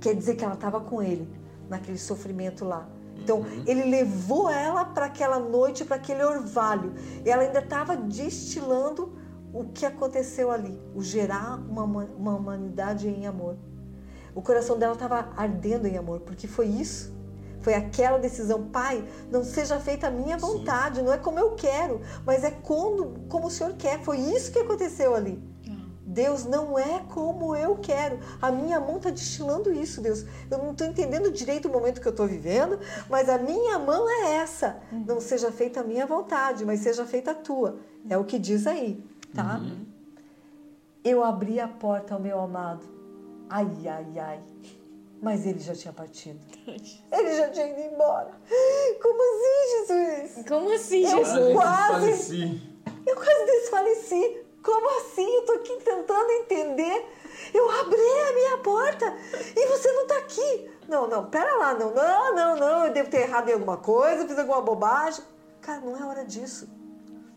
Quer 0.00 0.14
dizer 0.14 0.34
que 0.34 0.46
ela 0.46 0.54
estava 0.54 0.80
com 0.80 1.02
ele 1.02 1.28
naquele 1.68 1.98
sofrimento 1.98 2.64
lá. 2.64 2.88
Então, 3.22 3.40
uhum. 3.40 3.64
ele 3.66 3.84
levou 3.84 4.50
ela 4.50 4.84
para 4.84 5.06
aquela 5.06 5.38
noite, 5.38 5.84
para 5.84 5.96
aquele 5.96 6.22
orvalho. 6.24 6.92
E 7.24 7.30
ela 7.30 7.42
ainda 7.42 7.60
estava 7.60 7.96
destilando 7.96 9.16
o 9.52 9.64
que 9.64 9.84
aconteceu 9.84 10.50
ali, 10.50 10.78
o 10.94 11.02
gerar 11.02 11.58
uma, 11.68 11.84
uma 11.84 12.34
humanidade 12.34 13.08
em 13.08 13.26
amor. 13.26 13.56
O 14.34 14.40
coração 14.40 14.78
dela 14.78 14.94
estava 14.94 15.30
ardendo 15.36 15.86
em 15.86 15.96
amor, 15.98 16.20
porque 16.20 16.46
foi 16.46 16.66
isso 16.66 17.12
foi 17.62 17.74
aquela 17.74 18.18
decisão, 18.18 18.64
Pai, 18.64 19.04
não 19.30 19.44
seja 19.44 19.78
feita 19.78 20.08
a 20.08 20.10
minha 20.10 20.36
vontade, 20.36 20.96
Sim. 20.96 21.02
não 21.04 21.12
é 21.12 21.16
como 21.16 21.38
eu 21.38 21.52
quero, 21.52 22.00
mas 22.26 22.42
é 22.42 22.50
como, 22.50 23.20
como 23.28 23.46
o 23.46 23.50
Senhor 23.50 23.74
quer. 23.74 24.02
Foi 24.02 24.18
isso 24.18 24.50
que 24.50 24.58
aconteceu 24.58 25.14
ali. 25.14 25.40
Deus 26.12 26.44
não 26.44 26.78
é 26.78 27.02
como 27.08 27.56
eu 27.56 27.76
quero. 27.76 28.18
A 28.40 28.52
minha 28.52 28.78
mão 28.78 28.98
está 28.98 29.08
destilando 29.08 29.72
isso, 29.72 30.02
Deus. 30.02 30.26
Eu 30.50 30.58
não 30.58 30.72
estou 30.72 30.86
entendendo 30.86 31.30
direito 31.30 31.68
o 31.68 31.72
momento 31.72 32.02
que 32.02 32.06
eu 32.06 32.10
estou 32.10 32.26
vivendo, 32.26 32.78
mas 33.08 33.30
a 33.30 33.38
minha 33.38 33.78
mão 33.78 34.08
é 34.08 34.34
essa. 34.34 34.76
Uhum. 34.92 35.04
Não 35.06 35.20
seja 35.20 35.50
feita 35.50 35.80
a 35.80 35.82
minha 35.82 36.06
vontade, 36.06 36.66
mas 36.66 36.80
seja 36.80 37.06
feita 37.06 37.30
a 37.30 37.34
tua. 37.34 37.78
É 38.10 38.18
o 38.18 38.24
que 38.24 38.38
diz 38.38 38.66
aí, 38.66 39.02
tá? 39.34 39.58
Uhum. 39.58 39.86
Eu 41.02 41.24
abri 41.24 41.58
a 41.58 41.66
porta 41.66 42.14
ao 42.14 42.20
meu 42.20 42.38
amado. 42.38 42.84
Ai, 43.48 43.66
ai, 43.86 44.18
ai. 44.18 44.40
Mas 45.20 45.46
ele 45.46 45.60
já 45.60 45.74
tinha 45.74 45.94
partido. 45.94 46.40
Ele 46.66 47.36
já 47.36 47.48
tinha 47.48 47.68
ido 47.68 47.94
embora. 47.94 48.32
Como 49.00 49.22
assim, 49.22 49.86
Jesus? 49.86 50.46
Como 50.46 50.74
assim, 50.74 51.04
eu 51.04 51.24
Jesus? 51.24 51.52
Quase, 51.54 52.62
eu 53.06 53.14
quase 53.14 53.46
desfaleci. 53.46 54.41
Como 54.62 55.00
assim? 55.00 55.28
Eu 55.28 55.44
tô 55.44 55.52
aqui 55.52 55.76
tentando 55.84 56.30
entender. 56.30 57.06
Eu 57.52 57.70
abri 57.80 57.98
a 57.98 58.34
minha 58.34 58.58
porta 58.58 59.14
e 59.56 59.66
você 59.66 59.92
não 59.92 60.06
tá 60.06 60.18
aqui. 60.18 60.70
Não, 60.88 61.08
não, 61.08 61.28
pera 61.28 61.56
lá, 61.56 61.74
não, 61.74 61.92
não, 61.92 62.34
não, 62.34 62.56
não. 62.56 62.86
Eu 62.86 62.92
devo 62.92 63.10
ter 63.10 63.22
errado 63.22 63.48
em 63.48 63.52
alguma 63.52 63.76
coisa, 63.76 64.26
fiz 64.26 64.38
alguma 64.38 64.60
bobagem. 64.60 65.24
Cara, 65.60 65.80
não 65.80 65.96
é 65.96 66.04
hora 66.04 66.24
disso. 66.24 66.68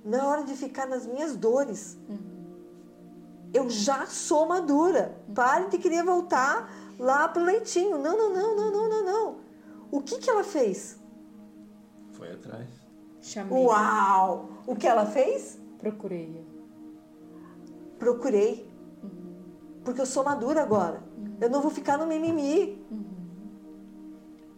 Não 0.04 0.20
é 0.20 0.24
hora 0.24 0.44
de 0.44 0.56
ficar 0.56 0.86
nas 0.86 1.06
minhas 1.06 1.36
dores. 1.36 1.98
Uhum. 2.08 2.36
Eu 3.54 3.70
já 3.70 4.06
sou 4.06 4.46
madura. 4.46 5.18
Pare 5.34 5.70
de 5.70 5.78
querer 5.78 6.04
voltar 6.04 6.70
lá 7.00 7.28
pro 7.28 7.44
leitinho. 7.44 7.98
Não, 7.98 8.18
não, 8.18 8.34
não, 8.34 8.56
não, 8.56 8.72
não, 8.72 8.90
não, 8.90 9.04
não. 9.06 9.38
O 9.92 10.02
que 10.02 10.20
que 10.20 10.30
ela 10.30 10.44
fez? 10.44 11.00
Foi 12.14 12.32
atrás. 12.32 12.68
Chamei. 13.22 13.64
Uau! 13.64 14.50
O 14.68 14.76
que 14.76 14.88
ela 14.88 15.06
fez? 15.06 15.58
Procurei. 15.80 16.46
Procurei. 18.06 18.72
Uhum. 19.02 19.82
Porque 19.84 20.00
eu 20.00 20.06
sou 20.06 20.24
madura 20.24 20.62
agora. 20.62 21.02
Uhum. 21.18 21.38
Eu 21.42 21.50
não 21.50 21.60
vou 21.60 21.72
ficar 21.72 21.98
no 21.98 22.06
mimimi. 22.06 22.86
Uhum. 22.92 23.04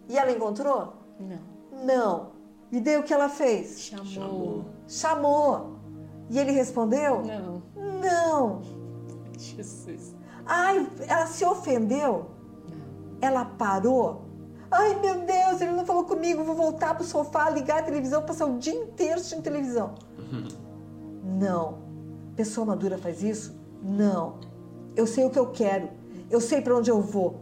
E 0.10 0.18
ela 0.18 0.34
encontrou? 0.34 0.96
Não. 1.18 1.86
Não. 1.86 2.32
E 2.74 2.82
daí 2.82 2.98
o 2.98 3.04
que 3.04 3.14
ela 3.14 3.30
fez? 3.30 3.80
Chamou. 3.80 4.66
Chamou. 4.86 5.78
E 6.30 6.38
ele 6.38 6.52
respondeu? 6.52 7.24
Não. 7.24 7.64
Não. 8.02 8.62
Jesus. 9.38 10.14
Ai, 10.46 10.86
ela 11.08 11.26
se 11.28 11.46
ofendeu? 11.46 12.32
Ela 13.22 13.46
parou? 13.46 14.26
Ai, 14.70 15.00
meu 15.00 15.22
Deus, 15.26 15.62
ele 15.62 15.72
não 15.72 15.86
falou 15.86 16.04
comigo, 16.04 16.44
vou 16.44 16.54
voltar 16.54 16.96
pro 16.96 17.06
sofá, 17.06 17.50
ligar 17.50 17.80
a 17.80 17.84
televisão, 17.84 18.22
passar 18.24 18.46
o 18.46 18.58
dia 18.58 18.74
inteiro 18.74 19.16
assistindo 19.16 19.42
televisão. 19.42 19.96
Não. 21.24 21.87
Pessoa 22.38 22.68
madura 22.68 23.00
faz 23.00 23.24
isso? 23.24 23.60
Não. 23.84 24.40
Eu 24.96 25.08
sei 25.08 25.26
o 25.26 25.30
que 25.32 25.40
eu 25.40 25.48
quero. 25.48 25.90
Eu 26.30 26.40
sei 26.40 26.62
para 26.62 26.78
onde 26.78 26.92
eu 26.92 27.02
vou. 27.02 27.42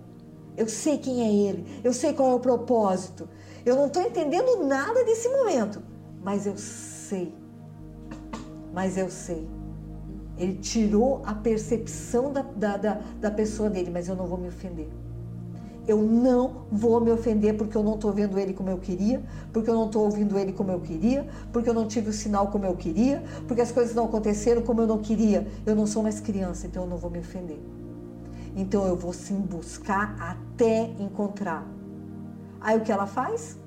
Eu 0.55 0.69
sei 0.69 0.97
quem 0.97 1.21
é 1.21 1.49
ele. 1.49 1.81
Eu 1.83 1.91
sei 1.91 2.13
qual 2.13 2.31
é 2.31 2.33
o 2.33 2.39
propósito. 2.39 3.27
Eu 3.65 3.75
não 3.75 3.87
estou 3.87 4.01
entendendo 4.01 4.63
nada 4.65 5.03
desse 5.03 5.27
momento, 5.27 5.83
mas 6.23 6.47
eu 6.47 6.57
sei. 6.57 7.35
Mas 8.73 8.97
eu 8.97 9.09
sei. 9.09 9.45
Ele 10.37 10.55
tirou 10.55 11.21
a 11.25 11.33
percepção 11.33 12.31
da, 12.31 12.41
da, 12.41 12.77
da, 12.77 12.93
da 13.19 13.31
pessoa 13.31 13.69
dele, 13.69 13.91
mas 13.91 14.07
eu 14.07 14.15
não 14.15 14.27
vou 14.27 14.37
me 14.37 14.47
ofender. 14.47 14.87
Eu 15.87 16.01
não 16.01 16.65
vou 16.71 16.99
me 16.99 17.11
ofender 17.11 17.55
porque 17.55 17.77
eu 17.77 17.83
não 17.83 17.95
estou 17.95 18.11
vendo 18.11 18.39
ele 18.39 18.53
como 18.53 18.69
eu 18.69 18.77
queria, 18.77 19.23
porque 19.53 19.69
eu 19.69 19.75
não 19.75 19.85
estou 19.85 20.03
ouvindo 20.03 20.37
ele 20.37 20.51
como 20.51 20.71
eu 20.71 20.79
queria, 20.79 21.27
porque 21.53 21.69
eu 21.69 21.73
não 21.73 21.87
tive 21.87 22.09
o 22.09 22.13
sinal 22.13 22.47
como 22.47 22.65
eu 22.65 22.75
queria, 22.75 23.23
porque 23.47 23.61
as 23.61 23.71
coisas 23.71 23.93
não 23.93 24.05
aconteceram 24.05 24.61
como 24.61 24.81
eu 24.81 24.87
não 24.87 24.97
queria. 24.97 25.47
Eu 25.65 25.75
não 25.75 25.85
sou 25.85 26.01
mais 26.01 26.19
criança, 26.19 26.65
então 26.65 26.83
eu 26.83 26.89
não 26.89 26.97
vou 26.97 27.11
me 27.11 27.19
ofender. 27.19 27.59
Então 28.55 28.87
eu 28.87 28.95
vou 28.95 29.13
sim 29.13 29.39
buscar 29.39 30.15
até 30.19 30.91
encontrar. 30.99 31.67
Aí 32.59 32.77
o 32.77 32.81
que 32.81 32.91
ela 32.91 33.05
faz? 33.05 33.57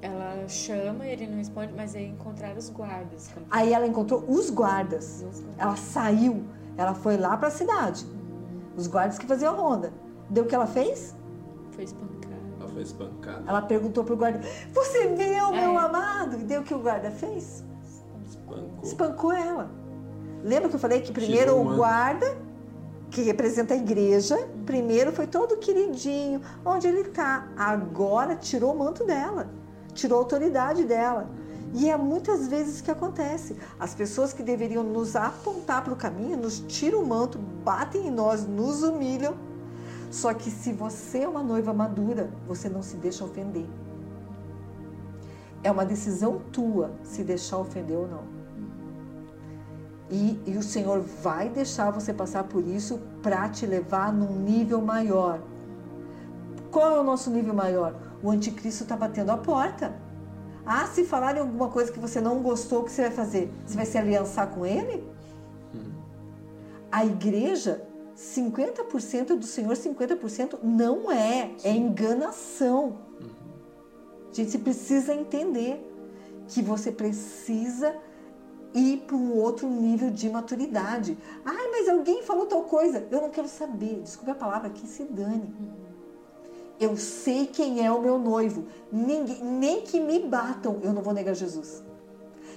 ela 0.00 0.48
chama, 0.48 1.06
ele 1.06 1.26
não 1.26 1.36
responde, 1.36 1.72
mas 1.74 1.94
aí 1.94 2.08
encontrar 2.08 2.56
os 2.56 2.68
guardas. 2.70 3.30
Aí 3.50 3.72
ela 3.72 3.86
encontrou 3.86 4.24
os 4.26 4.50
guardas. 4.50 5.24
os 5.30 5.40
guardas. 5.40 5.58
Ela 5.58 5.76
saiu, 5.76 6.44
ela 6.76 6.94
foi 6.94 7.16
lá 7.16 7.36
para 7.36 7.48
a 7.48 7.50
cidade. 7.50 8.06
Os 8.76 8.86
guardas 8.86 9.18
que 9.18 9.26
faziam 9.26 9.54
a 9.54 9.56
ronda. 9.56 9.92
Deu 10.30 10.44
o 10.44 10.46
que 10.46 10.54
ela 10.54 10.66
fez? 10.66 11.14
Foi 11.72 11.84
espancada. 11.84 12.34
Ela 12.60 12.68
foi 12.68 12.82
espancada. 12.82 13.42
Ela 13.46 13.62
perguntou 13.62 14.04
pro 14.04 14.16
guarda: 14.16 14.40
Você 14.72 15.08
viu, 15.08 15.46
é. 15.46 15.60
meu 15.60 15.78
amado? 15.78 16.40
E 16.40 16.44
deu 16.44 16.62
o 16.62 16.64
que 16.64 16.74
o 16.74 16.78
guarda 16.78 17.10
fez? 17.10 17.64
Espancou. 18.26 18.68
Espancou 18.82 19.32
ela. 19.32 19.70
Lembra 20.42 20.68
que 20.68 20.76
eu 20.76 20.80
falei 20.80 21.00
que 21.00 21.12
primeiro 21.12 21.58
o 21.58 21.76
guarda 21.76 22.44
que 23.14 23.22
representa 23.22 23.74
a 23.74 23.76
igreja, 23.76 24.36
primeiro 24.66 25.12
foi 25.12 25.28
todo 25.28 25.56
queridinho, 25.56 26.40
onde 26.64 26.88
ele 26.88 27.02
está. 27.02 27.46
Agora 27.56 28.34
tirou 28.34 28.74
o 28.74 28.78
manto 28.78 29.04
dela, 29.04 29.48
tirou 29.94 30.18
a 30.18 30.22
autoridade 30.22 30.84
dela. 30.84 31.30
E 31.72 31.88
é 31.88 31.96
muitas 31.96 32.48
vezes 32.48 32.80
que 32.80 32.90
acontece. 32.90 33.56
As 33.78 33.94
pessoas 33.94 34.32
que 34.32 34.42
deveriam 34.42 34.82
nos 34.82 35.14
apontar 35.14 35.82
para 35.84 35.92
o 35.92 35.96
caminho, 35.96 36.36
nos 36.36 36.58
tiram 36.60 37.02
o 37.02 37.06
manto, 37.06 37.38
batem 37.38 38.08
em 38.08 38.10
nós, 38.10 38.46
nos 38.46 38.82
humilham. 38.82 39.34
Só 40.14 40.32
que 40.32 40.48
se 40.48 40.72
você 40.72 41.22
é 41.24 41.28
uma 41.28 41.42
noiva 41.42 41.74
madura, 41.74 42.30
você 42.46 42.68
não 42.68 42.82
se 42.82 42.96
deixa 42.96 43.24
ofender. 43.24 43.66
É 45.60 45.72
uma 45.72 45.84
decisão 45.84 46.38
tua 46.52 46.92
se 47.02 47.24
deixar 47.24 47.58
ofender 47.58 47.96
ou 47.96 48.06
não. 48.06 48.22
E, 50.08 50.40
e 50.46 50.56
o 50.56 50.62
Senhor 50.62 51.00
vai 51.00 51.48
deixar 51.48 51.90
você 51.90 52.14
passar 52.14 52.44
por 52.44 52.64
isso 52.64 53.00
para 53.24 53.48
te 53.48 53.66
levar 53.66 54.12
num 54.12 54.38
nível 54.38 54.80
maior. 54.80 55.40
Qual 56.70 56.94
é 56.94 57.00
o 57.00 57.02
nosso 57.02 57.28
nível 57.28 57.52
maior? 57.52 57.96
O 58.22 58.30
anticristo 58.30 58.84
está 58.84 58.96
batendo 58.96 59.32
a 59.32 59.36
porta. 59.36 59.92
Ah, 60.64 60.86
se 60.86 61.04
falarem 61.04 61.42
alguma 61.42 61.70
coisa 61.70 61.90
que 61.90 61.98
você 61.98 62.20
não 62.20 62.40
gostou, 62.40 62.82
o 62.82 62.84
que 62.84 62.92
você 62.92 63.02
vai 63.02 63.10
fazer? 63.10 63.52
Você 63.66 63.74
vai 63.74 63.84
se 63.84 63.98
aliançar 63.98 64.46
com 64.46 64.64
ele? 64.64 65.04
A 66.92 67.04
igreja, 67.04 67.84
50% 68.16 69.36
do 69.36 69.44
Senhor, 69.44 69.74
50% 69.74 70.58
não 70.62 71.10
é. 71.10 71.50
É 71.62 71.70
enganação. 71.70 72.98
A 74.30 74.34
gente 74.34 74.58
precisa 74.58 75.14
entender 75.14 75.80
que 76.48 76.60
você 76.60 76.90
precisa 76.90 77.94
ir 78.74 79.04
para 79.06 79.14
um 79.14 79.36
outro 79.36 79.68
nível 79.68 80.10
de 80.10 80.28
maturidade. 80.28 81.16
Ai, 81.44 81.70
mas 81.70 81.88
alguém 81.88 82.22
falou 82.22 82.46
tal 82.46 82.62
coisa. 82.64 83.06
Eu 83.10 83.20
não 83.20 83.30
quero 83.30 83.46
saber. 83.46 84.00
Desculpe 84.02 84.32
a 84.32 84.34
palavra, 84.34 84.70
que 84.70 84.86
se 84.86 85.04
dane. 85.04 85.54
Eu 86.80 86.96
sei 86.96 87.46
quem 87.46 87.86
é 87.86 87.92
o 87.92 88.02
meu 88.02 88.18
noivo. 88.18 88.66
Ninguém, 88.90 89.44
nem 89.44 89.82
que 89.82 90.00
me 90.00 90.18
batam, 90.18 90.80
eu 90.82 90.92
não 90.92 91.02
vou 91.02 91.14
negar 91.14 91.34
Jesus. 91.34 91.83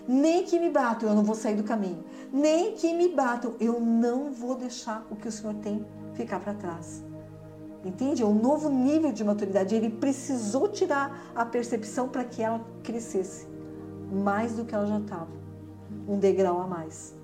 Nem 0.08 0.44
que 0.44 0.60
me 0.60 0.70
batam, 0.70 1.10
eu 1.10 1.16
não 1.16 1.24
vou 1.24 1.36
sair 1.36 1.56
do 1.56 1.64
caminho. 1.64 2.04
Nem 2.32 2.74
que 2.74 2.94
me 2.94 3.10
batam, 3.10 3.56
eu 3.60 3.80
não 3.80 4.32
vou 4.32 4.56
deixar 4.56 5.06
o 5.10 5.16
que 5.16 5.28
o 5.28 5.32
Senhor 5.32 5.56
tem 5.56 5.86
ficar 6.14 6.40
para 6.40 6.54
trás. 6.54 7.04
Entende? 7.84 8.24
É 8.24 8.26
um 8.26 8.34
novo 8.34 8.70
nível 8.70 9.12
de 9.12 9.24
maturidade. 9.24 9.76
Ele 9.76 9.90
precisou 9.90 10.68
tirar 10.68 11.32
a 11.36 11.46
percepção 11.46 12.10
para 12.10 12.24
que 12.24 12.42
ela 12.42 12.66
crescesse 12.84 13.48
mais 14.12 14.54
do 14.54 14.66
que 14.66 14.74
ela 14.74 14.86
já 14.86 15.00
estava. 15.00 15.32
Um 16.08 16.18
degrau 16.18 16.62
a 16.62 16.68
mais. 16.68 17.16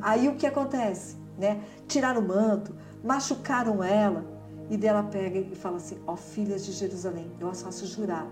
Aí 0.00 0.28
o 0.28 0.36
que 0.36 0.46
acontece? 0.46 1.16
Né? 1.38 1.62
Tiraram 1.86 2.20
o 2.20 2.26
manto, 2.26 2.74
machucaram 3.02 3.82
ela, 3.82 4.24
e 4.70 4.76
dela 4.76 5.02
pega 5.02 5.38
e 5.38 5.54
fala 5.54 5.76
assim: 5.76 5.98
Ó 6.06 6.16
filhas 6.16 6.64
de 6.64 6.72
Jerusalém, 6.72 7.30
eu 7.38 7.48
as 7.48 7.62
faço 7.62 7.86
jurar. 7.86 8.26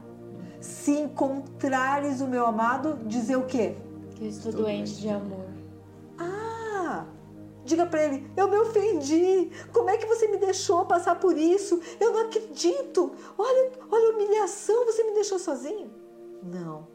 Se 0.60 0.92
encontrares 0.92 2.20
o 2.20 2.26
meu 2.26 2.46
amado, 2.46 2.98
dizer 3.06 3.36
o 3.36 3.46
quê? 3.46 3.76
Que 4.16 4.24
eu 4.24 4.28
estou 4.28 4.52
doente 4.52 4.94
de 5.00 5.08
amor. 5.08 5.46
Ah! 6.18 7.06
Diga 7.64 7.86
para 7.86 8.04
ele: 8.04 8.30
Eu 8.36 8.48
me 8.48 8.58
ofendi. 8.58 9.50
Como 9.72 9.88
é 9.88 9.96
que 9.96 10.06
você 10.06 10.28
me 10.28 10.36
deixou 10.36 10.84
passar 10.84 11.18
por 11.18 11.36
isso? 11.36 11.80
Eu 11.98 12.12
não 12.12 12.20
acredito. 12.26 13.12
Olha, 13.38 13.72
olha 13.90 14.10
a 14.10 14.14
humilhação. 14.14 14.84
Você 14.84 15.02
me 15.04 15.14
deixou 15.14 15.38
sozinho? 15.38 15.90
Não. 16.42 16.86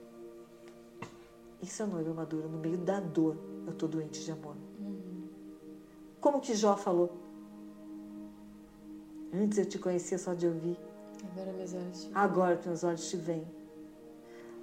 Isso 1.62 1.82
é 1.82 1.86
noiva 1.86 2.14
madura. 2.14 2.48
No 2.48 2.60
meio 2.60 2.78
da 2.78 3.00
dor, 3.00 3.36
eu 3.66 3.74
estou 3.74 3.90
doente 3.90 4.24
de 4.24 4.32
amor. 4.32 4.56
Como 6.22 6.40
que 6.40 6.54
Jó 6.54 6.76
falou? 6.76 7.12
Antes 9.34 9.58
eu 9.58 9.66
te 9.66 9.80
conhecia 9.80 10.18
só 10.18 10.34
de 10.34 10.48
ouvir. 10.48 10.78
Agora 11.32 11.54
meus 11.54 11.74
olhos 11.74 12.04
te 12.04 12.12
Agora 12.14 12.58
que 12.58 12.68
meus 12.68 12.84
olhos 12.84 13.10
te 13.10 13.18
veem. 13.18 13.55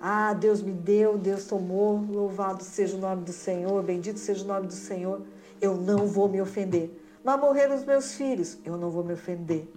Ah, 0.05 0.35
Deus 0.35 0.61
me 0.61 0.73
deu, 0.73 1.17
Deus 1.17 1.45
tomou, 1.45 2.05
louvado 2.11 2.65
seja 2.65 2.97
o 2.97 2.99
nome 2.99 3.23
do 3.23 3.33
Senhor, 3.33 3.81
bendito 3.85 4.19
seja 4.19 4.45
o 4.45 4.49
nome 4.49 4.67
do 4.67 4.73
Senhor. 4.73 5.23
Eu 5.61 5.77
não 5.77 6.09
vou 6.09 6.29
me 6.29 6.43
ofender. 6.43 6.91
Mas 7.23 7.41
morreram 7.41 7.77
os 7.77 7.85
meus 7.85 8.15
filhos, 8.15 8.59
eu 8.65 8.77
não 8.77 8.91
vou 8.91 9.05
me 9.05 9.13
ofender. 9.13 9.73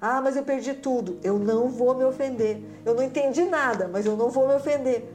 Ah, 0.00 0.22
mas 0.22 0.36
eu 0.36 0.42
perdi 0.42 0.72
tudo, 0.72 1.18
eu 1.22 1.38
não 1.38 1.68
vou 1.68 1.94
me 1.94 2.02
ofender. 2.02 2.62
Eu 2.82 2.94
não 2.94 3.02
entendi 3.02 3.44
nada, 3.44 3.88
mas 3.92 4.06
eu 4.06 4.16
não 4.16 4.30
vou 4.30 4.48
me 4.48 4.54
ofender. 4.54 5.12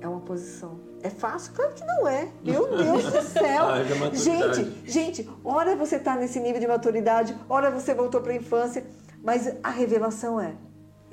É 0.00 0.08
uma 0.08 0.20
posição. 0.22 0.80
É 1.00 1.08
fácil? 1.08 1.52
Claro 1.54 1.72
que 1.72 1.84
não 1.84 2.08
é. 2.08 2.28
Meu 2.42 2.66
Deus 2.76 3.04
do 3.04 3.22
céu. 3.22 3.64
Haja 3.64 3.94
maturidade. 3.94 4.24
Gente, 4.24 4.90
gente, 4.90 5.30
ora 5.44 5.76
você 5.76 5.96
está 5.96 6.16
nesse 6.16 6.40
nível 6.40 6.60
de 6.60 6.66
maturidade, 6.66 7.36
ora 7.48 7.70
você 7.70 7.94
voltou 7.94 8.20
para 8.20 8.32
a 8.32 8.36
infância, 8.36 8.84
mas 9.22 9.54
a 9.62 9.70
revelação 9.70 10.40
é. 10.40 10.56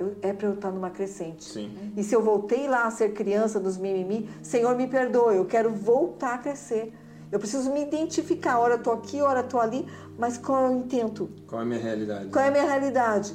Eu- 0.04 0.16
é 0.22 0.32
para 0.32 0.46
eu 0.48 0.54
estar 0.54 0.70
numa 0.70 0.90
crescente. 0.90 1.44
Sim. 1.44 1.92
E 1.96 2.02
se 2.04 2.14
eu 2.14 2.22
voltei 2.22 2.68
lá 2.68 2.84
a 2.86 2.90
ser 2.90 3.12
criança 3.12 3.58
dos 3.58 3.76
mimimi, 3.76 4.28
Senhor 4.42 4.76
me 4.76 4.86
perdoe, 4.86 5.36
eu 5.36 5.44
quero 5.46 5.70
voltar 5.70 6.34
a 6.34 6.38
crescer. 6.38 6.92
Eu 7.32 7.38
preciso 7.38 7.72
me 7.72 7.82
identificar, 7.82 8.58
ora 8.60 8.76
estou 8.76 8.92
aqui, 8.92 9.20
ora 9.20 9.40
estou 9.40 9.58
ali, 9.60 9.86
mas 10.16 10.38
qual 10.38 10.66
é 10.66 10.70
o 10.70 10.76
intento? 10.78 11.28
Qual 11.48 11.60
é 11.60 11.64
a 11.64 11.66
minha 11.66 11.80
realidade? 11.80 12.28
Qual 12.30 12.44
é 12.44 12.48
a 12.48 12.50
minha 12.50 12.64
realidade? 12.64 13.34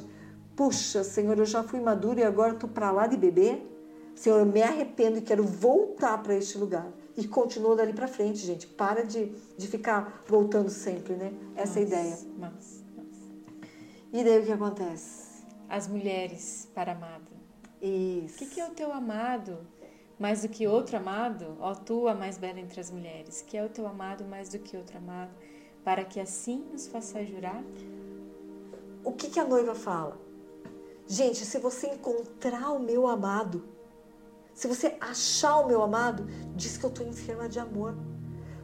Puxa, 0.56 1.04
Senhor, 1.04 1.38
eu 1.38 1.44
já 1.46 1.62
fui 1.62 1.80
madura 1.80 2.20
e 2.20 2.24
agora 2.24 2.52
estou 2.54 2.68
para 2.68 2.90
lá 2.90 3.06
de 3.06 3.16
bebê. 3.16 3.60
Senhor, 4.14 4.38
eu 4.38 4.46
me 4.46 4.62
arrependo 4.62 5.18
e 5.18 5.22
quero 5.22 5.44
voltar 5.44 6.22
para 6.22 6.34
este 6.34 6.58
lugar. 6.58 6.86
E 7.16 7.26
continua 7.26 7.76
dali 7.76 7.92
para 7.92 8.06
frente, 8.08 8.38
gente. 8.38 8.66
Para 8.66 9.02
de, 9.02 9.32
de 9.56 9.66
ficar 9.68 10.22
voltando 10.26 10.68
sempre, 10.70 11.14
né? 11.14 11.32
Essa 11.56 11.78
é 11.80 11.82
a 11.82 11.86
ideia. 11.86 12.18
Mas, 12.38 12.84
mas. 12.96 13.06
E 14.12 14.24
daí 14.24 14.40
o 14.40 14.44
que 14.46 14.52
acontece? 14.52 15.29
As 15.70 15.86
mulheres 15.86 16.68
para 16.74 16.92
amado. 16.92 17.30
Isso. 17.80 18.34
O 18.34 18.38
que, 18.38 18.46
que 18.46 18.60
é 18.60 18.66
o 18.66 18.70
teu 18.72 18.92
amado 18.92 19.56
mais 20.18 20.42
do 20.42 20.48
que 20.48 20.66
outro 20.66 20.96
amado? 20.96 21.56
Ó, 21.60 21.76
tu 21.76 22.08
a 22.08 22.14
mais 22.14 22.36
bela 22.36 22.58
entre 22.58 22.80
as 22.80 22.90
mulheres. 22.90 23.40
Que 23.40 23.56
é 23.56 23.64
o 23.64 23.68
teu 23.68 23.86
amado 23.86 24.24
mais 24.24 24.48
do 24.48 24.58
que 24.58 24.76
outro 24.76 24.98
amado? 24.98 25.30
Para 25.84 26.04
que 26.04 26.18
assim 26.18 26.58
nos 26.72 26.88
faças 26.88 27.28
jurar? 27.28 27.62
O 29.04 29.12
que, 29.12 29.30
que 29.30 29.38
a 29.38 29.44
noiva 29.44 29.76
fala? 29.76 30.20
Gente, 31.06 31.44
se 31.44 31.58
você 31.58 31.86
encontrar 31.86 32.72
o 32.72 32.80
meu 32.80 33.06
amado, 33.06 33.62
se 34.52 34.66
você 34.66 34.96
achar 35.00 35.60
o 35.60 35.68
meu 35.68 35.82
amado, 35.82 36.26
diz 36.56 36.76
que 36.76 36.84
eu 36.84 36.90
estou 36.90 37.06
enferma 37.06 37.48
de 37.48 37.60
amor. 37.60 37.96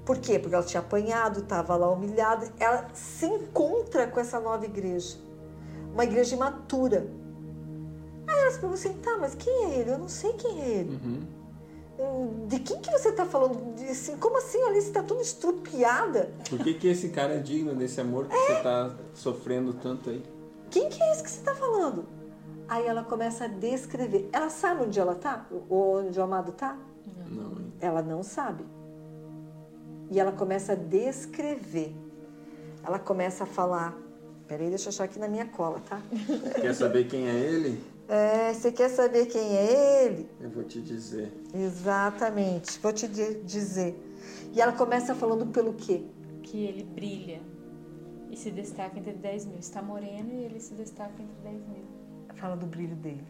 Por 0.04 0.18
quê? 0.18 0.40
Porque 0.40 0.56
ela 0.56 0.64
tinha 0.64 0.80
apanhado, 0.80 1.40
estava 1.40 1.76
lá 1.76 1.88
humilhada. 1.88 2.52
Ela 2.58 2.88
se 2.94 3.26
encontra 3.26 4.08
com 4.08 4.18
essa 4.18 4.40
nova 4.40 4.64
igreja. 4.64 5.24
Uma 5.96 6.04
igreja 6.04 6.36
imatura. 6.36 7.06
Aí 8.26 8.38
elas 8.38 8.58
perguntam 8.58 8.74
assim, 8.74 8.92
tá, 9.00 9.16
mas 9.18 9.34
quem 9.34 9.64
é 9.64 9.78
ele? 9.78 9.92
Eu 9.92 9.98
não 9.98 10.10
sei 10.10 10.30
quem 10.34 10.60
é 10.60 10.68
ele. 10.68 11.00
Uhum. 11.02 11.20
Hum, 11.98 12.46
De 12.48 12.58
quem 12.58 12.78
que 12.82 12.90
você 12.90 13.08
está 13.08 13.24
falando? 13.24 13.74
De, 13.74 13.84
assim, 13.84 14.14
como 14.18 14.36
assim? 14.36 14.62
Olha, 14.62 14.74
você 14.78 14.88
está 14.88 15.02
toda 15.02 15.22
estrupiada. 15.22 16.30
Por 16.50 16.58
que, 16.58 16.74
que 16.74 16.86
esse 16.86 17.08
cara 17.08 17.36
é 17.36 17.38
digno 17.38 17.74
desse 17.74 17.98
amor 17.98 18.26
que 18.26 18.36
você 18.36 18.52
está 18.52 18.94
sofrendo 19.14 19.72
tanto 19.72 20.10
aí? 20.10 20.22
Quem 20.68 20.90
que 20.90 21.02
é 21.02 21.12
esse 21.12 21.22
que 21.22 21.30
você 21.30 21.38
está 21.38 21.54
falando? 21.54 22.04
Aí 22.68 22.86
ela 22.86 23.02
começa 23.02 23.44
a 23.46 23.48
descrever. 23.48 24.28
Ela 24.34 24.50
sabe 24.50 24.82
onde 24.82 25.00
ela 25.00 25.12
está? 25.12 25.46
Onde 25.70 26.20
o 26.20 26.22
amado 26.22 26.50
está? 26.50 26.76
Não? 27.30 27.54
Ela 27.80 28.02
não 28.02 28.22
sabe. 28.22 28.66
E 30.10 30.20
ela 30.20 30.32
começa 30.32 30.72
a 30.72 30.76
descrever. 30.76 31.96
Ela 32.84 32.98
começa 32.98 33.44
a 33.44 33.46
falar. 33.46 33.96
Peraí, 34.48 34.68
deixa 34.68 34.86
eu 34.86 34.88
achar 34.90 35.04
aqui 35.04 35.18
na 35.18 35.28
minha 35.28 35.46
cola, 35.46 35.80
tá? 35.88 36.00
Quer 36.60 36.74
saber 36.74 37.08
quem 37.08 37.26
é 37.28 37.34
ele? 37.34 37.80
É, 38.08 38.52
você 38.52 38.70
quer 38.70 38.88
saber 38.88 39.26
quem 39.26 39.56
é 39.56 40.04
ele? 40.04 40.30
Eu 40.40 40.48
vou 40.50 40.62
te 40.62 40.80
dizer. 40.80 41.32
Exatamente, 41.52 42.78
vou 42.78 42.92
te 42.92 43.08
di- 43.08 43.40
dizer. 43.42 43.98
E 44.52 44.60
ela 44.60 44.72
começa 44.72 45.12
falando 45.12 45.46
pelo 45.46 45.72
quê? 45.74 46.04
Que 46.44 46.64
ele 46.66 46.84
brilha 46.84 47.40
e 48.30 48.36
se 48.36 48.52
destaca 48.52 48.96
entre 48.96 49.12
10 49.12 49.46
mil. 49.46 49.58
Está 49.58 49.82
moreno 49.82 50.32
e 50.32 50.44
ele 50.44 50.60
se 50.60 50.72
destaca 50.74 51.20
entre 51.20 51.34
10 51.42 51.56
mil. 51.66 51.84
Fala 52.36 52.56
do 52.56 52.64
brilho 52.66 52.94
dele. 52.94 53.24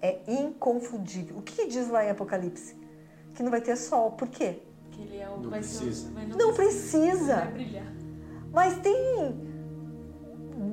É 0.00 0.20
inconfundível. 0.28 1.38
O 1.38 1.42
que 1.42 1.66
diz 1.66 1.88
lá 1.88 2.04
em 2.04 2.10
Apocalipse? 2.10 2.76
Que 3.34 3.42
não 3.42 3.50
vai 3.50 3.60
ter 3.60 3.74
sol. 3.76 4.12
Por 4.12 4.28
quê? 4.28 4.60
Que 4.92 5.02
ele 5.02 5.16
é 5.16 5.28
o. 5.28 5.40
Não 5.40 5.50
vai 5.50 5.64
ser 5.64 5.84
precisa. 5.84 6.08
o, 6.08 6.12
vai 6.14 6.26
Não 6.28 6.54
precisa. 6.54 7.34
Vai 7.36 7.52
brilhar. 7.52 7.92
Mas 8.52 8.78
tem 8.78 8.94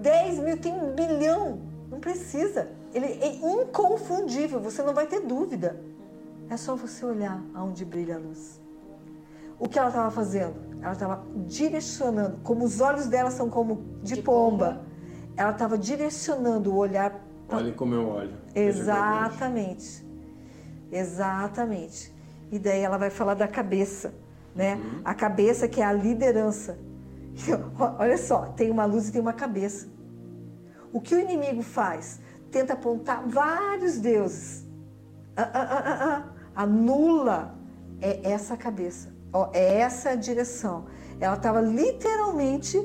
10 0.03 0.39
mil, 0.39 0.57
tem 0.57 0.73
um 0.73 0.91
bilhão. 0.93 1.59
Não 1.89 1.99
precisa. 1.99 2.67
Ele 2.93 3.05
é 3.05 3.35
inconfundível, 3.35 4.59
você 4.59 4.83
não 4.83 4.93
vai 4.93 5.07
ter 5.07 5.21
dúvida. 5.21 5.79
É 6.49 6.57
só 6.57 6.75
você 6.75 7.05
olhar 7.05 7.41
aonde 7.55 7.85
brilha 7.85 8.15
a 8.17 8.19
luz. 8.19 8.61
O 9.57 9.67
que 9.69 9.79
ela 9.79 9.87
estava 9.87 10.11
fazendo? 10.11 10.55
Ela 10.81 10.91
estava 10.91 11.23
direcionando, 11.47 12.37
como 12.43 12.65
os 12.65 12.81
olhos 12.81 13.07
dela 13.07 13.31
são 13.31 13.49
como 13.49 13.81
de, 14.03 14.15
De 14.15 14.21
pomba, 14.21 14.65
pomba. 14.65 14.81
ela 15.37 15.51
estava 15.51 15.77
direcionando 15.77 16.71
o 16.73 16.75
olhar 16.75 17.21
pra- 17.47 17.57
Olhe 17.59 17.71
como 17.71 17.95
eu 17.95 18.07
olho. 18.09 18.33
Exatamente. 18.53 20.05
Exatamente. 20.91 22.13
E 22.51 22.59
daí 22.59 22.81
ela 22.81 22.97
vai 22.97 23.09
falar 23.09 23.33
da 23.35 23.47
cabeça, 23.47 24.13
né? 24.53 24.79
A 25.05 25.13
cabeça 25.15 25.67
que 25.67 25.81
é 25.81 25.85
a 25.85 25.93
liderança. 25.93 26.77
Olha 27.97 28.17
só, 28.17 28.45
tem 28.47 28.69
uma 28.69 28.85
luz 28.85 29.07
e 29.07 29.11
tem 29.11 29.21
uma 29.21 29.33
cabeça. 29.33 29.87
O 30.93 31.01
que 31.01 31.15
o 31.15 31.19
inimigo 31.19 31.63
faz? 31.63 32.21
Tenta 32.51 32.73
apontar 32.73 33.27
vários 33.27 33.97
deuses. 33.97 34.63
Ah, 35.35 35.49
ah, 35.53 35.67
ah, 35.71 35.83
ah, 35.85 36.05
ah. 36.05 36.61
Anula 36.63 37.57
é 37.99 38.31
essa 38.31 38.55
cabeça. 38.55 39.11
Ó, 39.33 39.49
é 39.51 39.79
essa 39.79 40.11
a 40.11 40.15
direção. 40.15 40.85
Ela 41.19 41.35
estava 41.35 41.59
literalmente 41.59 42.77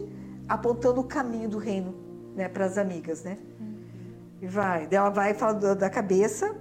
apontando 0.49 1.03
o 1.03 1.05
caminho 1.05 1.51
do 1.51 1.59
reino 1.59 1.94
né, 2.35 2.49
para 2.49 2.64
as 2.64 2.79
amigas, 2.79 3.23
né? 3.23 3.37
E 4.40 4.47
vai. 4.47 4.88
Ela 4.90 5.11
vai 5.11 5.35
falar 5.35 5.75
da 5.75 5.90
cabeça, 5.90 6.57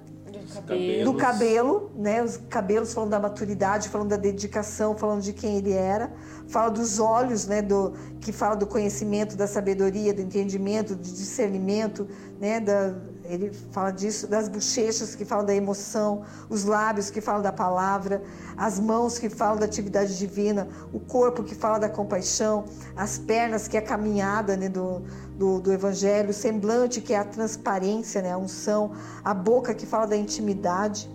Do 0.47 0.53
cabelo. 0.53 0.65
cabelo. 0.65 1.03
do 1.03 1.17
cabelo, 1.17 1.91
né? 1.95 2.23
Os 2.23 2.37
cabelos 2.49 2.93
falando 2.93 3.11
da 3.11 3.19
maturidade, 3.19 3.89
falando 3.89 4.09
da 4.09 4.17
dedicação, 4.17 4.95
falando 4.95 5.21
de 5.21 5.33
quem 5.33 5.57
ele 5.57 5.73
era. 5.73 6.11
Fala 6.47 6.69
dos 6.69 6.99
olhos, 6.99 7.45
né? 7.45 7.61
Do, 7.61 7.93
que 8.21 8.31
fala 8.31 8.55
do 8.55 8.65
conhecimento, 8.65 9.35
da 9.35 9.47
sabedoria, 9.47 10.13
do 10.13 10.21
entendimento, 10.21 10.95
do 10.95 11.01
discernimento, 11.01 12.07
né? 12.39 12.59
Da, 12.61 12.95
ele 13.25 13.51
fala 13.71 13.91
disso, 13.91 14.25
das 14.25 14.47
bochechas 14.47 15.13
que 15.13 15.25
falam 15.25 15.45
da 15.45 15.53
emoção, 15.53 16.23
os 16.49 16.63
lábios 16.63 17.09
que 17.09 17.19
falam 17.19 17.41
da 17.41 17.51
palavra, 17.51 18.23
as 18.55 18.79
mãos 18.79 19.19
que 19.19 19.29
falam 19.29 19.57
da 19.57 19.65
atividade 19.65 20.17
divina, 20.17 20.67
o 20.93 20.99
corpo 20.99 21.43
que 21.43 21.53
fala 21.53 21.77
da 21.77 21.89
compaixão, 21.89 22.65
as 22.95 23.17
pernas 23.17 23.67
que 23.67 23.75
é 23.75 23.79
a 23.81 23.83
caminhada 23.83 24.55
né, 24.55 24.69
do, 24.69 25.01
do, 25.37 25.59
do 25.59 25.71
evangelho, 25.71 26.31
o 26.31 26.33
semblante 26.33 26.99
que 26.99 27.13
é 27.13 27.17
a 27.17 27.23
transparência, 27.23 28.21
né, 28.21 28.31
a 28.31 28.37
unção, 28.37 28.91
a 29.23 29.33
boca 29.33 29.73
que 29.73 29.85
fala 29.85 30.07
da 30.07 30.17
intimidade, 30.17 31.09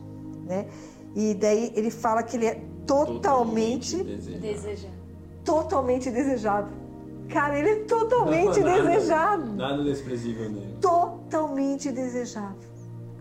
né? 0.47 0.67
E 1.15 1.35
daí 1.35 1.73
ele 1.75 1.91
fala 1.91 2.23
que 2.23 2.37
ele 2.37 2.47
é 2.47 2.63
totalmente, 2.87 4.03
desejado. 4.03 4.41
Desejar. 4.41 4.91
totalmente 5.45 6.11
desejado. 6.11 6.71
Cara, 7.29 7.59
ele 7.59 7.69
é 7.69 7.85
totalmente 7.85 8.63
desejado 8.63 9.53
Nada 9.55 9.83
desprezível 9.83 10.51
nele. 10.51 10.77
totalmente 10.81 11.23
totalmente 11.33 11.91
desejável. 11.91 12.69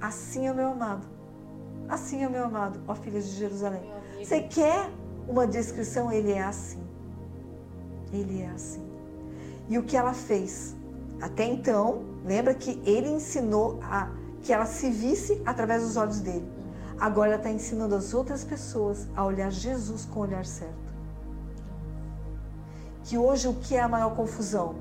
Assim 0.02 0.48
é 0.48 0.52
o 0.52 0.56
meu 0.56 0.68
amado. 0.68 1.08
Assim 1.88 2.24
é 2.24 2.28
o 2.28 2.32
meu 2.32 2.46
amado, 2.46 2.80
ó 2.88 2.94
filhas 2.94 3.26
de 3.26 3.36
Jerusalém. 3.38 3.82
Você 4.22 4.42
quer 4.42 4.90
uma 5.28 5.48
descrição? 5.48 6.12
Ele 6.12 6.34
é 6.34 6.44
assim. 6.44 6.84
Ele 8.12 8.42
é 8.42 8.50
assim. 8.50 8.84
E 9.70 9.78
o 9.78 9.84
que 9.84 9.96
ela 9.96 10.14
fez? 10.14 10.76
Até 11.22 11.46
então, 11.46 12.04
lembra 12.26 12.54
que 12.54 12.82
ele 12.84 13.10
ensinou 13.10 13.80
a 13.84 14.10
que 14.42 14.52
ela 14.52 14.66
se 14.66 14.90
visse 14.90 15.40
através 15.46 15.84
dos 15.84 15.96
olhos 15.96 16.20
dele. 16.20 16.48
Agora 17.00 17.30
ela 17.30 17.38
está 17.38 17.52
ensinando 17.52 17.96
as 17.96 18.14
outras 18.14 18.44
pessoas 18.44 19.08
a 19.16 19.24
olhar 19.24 19.52
Jesus 19.52 20.06
com 20.06 20.20
o 20.20 20.24
olhar 20.24 20.46
certo. 20.46 20.92
Que 23.04 23.18
hoje 23.18 23.48
o 23.48 23.54
que 23.54 23.76
é 23.76 23.82
a 23.82 23.88
maior 23.88 24.16
confusão? 24.16 24.76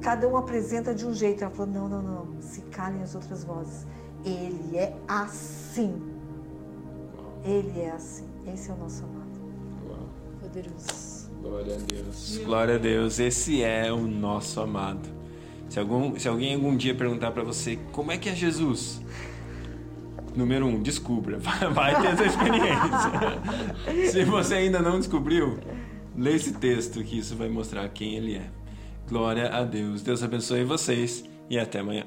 Cada 0.00 0.26
um 0.28 0.36
apresenta 0.36 0.94
de 0.94 1.06
um 1.06 1.14
jeito. 1.14 1.44
Ela 1.44 1.50
falou: 1.50 1.72
não, 1.72 1.88
não, 1.88 2.02
não, 2.02 2.42
se 2.42 2.62
calem 2.62 3.02
as 3.02 3.14
outras 3.14 3.44
vozes. 3.44 3.86
Ele 4.24 4.76
é 4.76 4.94
assim. 5.06 6.00
Ele 7.44 7.80
é 7.80 7.90
assim. 7.90 8.28
Esse 8.46 8.70
é 8.70 8.74
o 8.74 8.76
nosso 8.76 9.04
amado. 9.04 9.22
Poderoso. 10.40 11.30
Glória 11.40 11.74
a 11.74 11.78
Deus. 11.78 12.38
Glória 12.44 12.74
a 12.76 12.78
Deus. 12.78 13.18
Esse 13.18 13.62
é 13.62 13.92
o 13.92 14.06
nosso 14.06 14.60
amado. 14.60 15.21
Se, 15.72 15.80
algum, 15.80 16.18
se 16.18 16.28
alguém 16.28 16.54
algum 16.54 16.76
dia 16.76 16.94
perguntar 16.94 17.30
para 17.30 17.42
você 17.42 17.78
como 17.92 18.12
é 18.12 18.18
que 18.18 18.28
é 18.28 18.34
Jesus, 18.34 19.00
número 20.36 20.66
um, 20.66 20.82
descubra. 20.82 21.38
Vai 21.72 21.98
ter 21.98 22.08
essa 22.08 22.26
experiência. 22.26 24.12
se 24.12 24.22
você 24.22 24.56
ainda 24.56 24.80
não 24.80 24.98
descobriu, 24.98 25.58
lê 26.14 26.34
esse 26.34 26.52
texto 26.52 27.02
que 27.02 27.16
isso 27.16 27.34
vai 27.36 27.48
mostrar 27.48 27.88
quem 27.88 28.16
ele 28.16 28.34
é. 28.34 28.50
Glória 29.08 29.48
a 29.48 29.64
Deus. 29.64 30.02
Deus 30.02 30.22
abençoe 30.22 30.62
vocês 30.62 31.24
e 31.48 31.58
até 31.58 31.78
amanhã. 31.78 32.04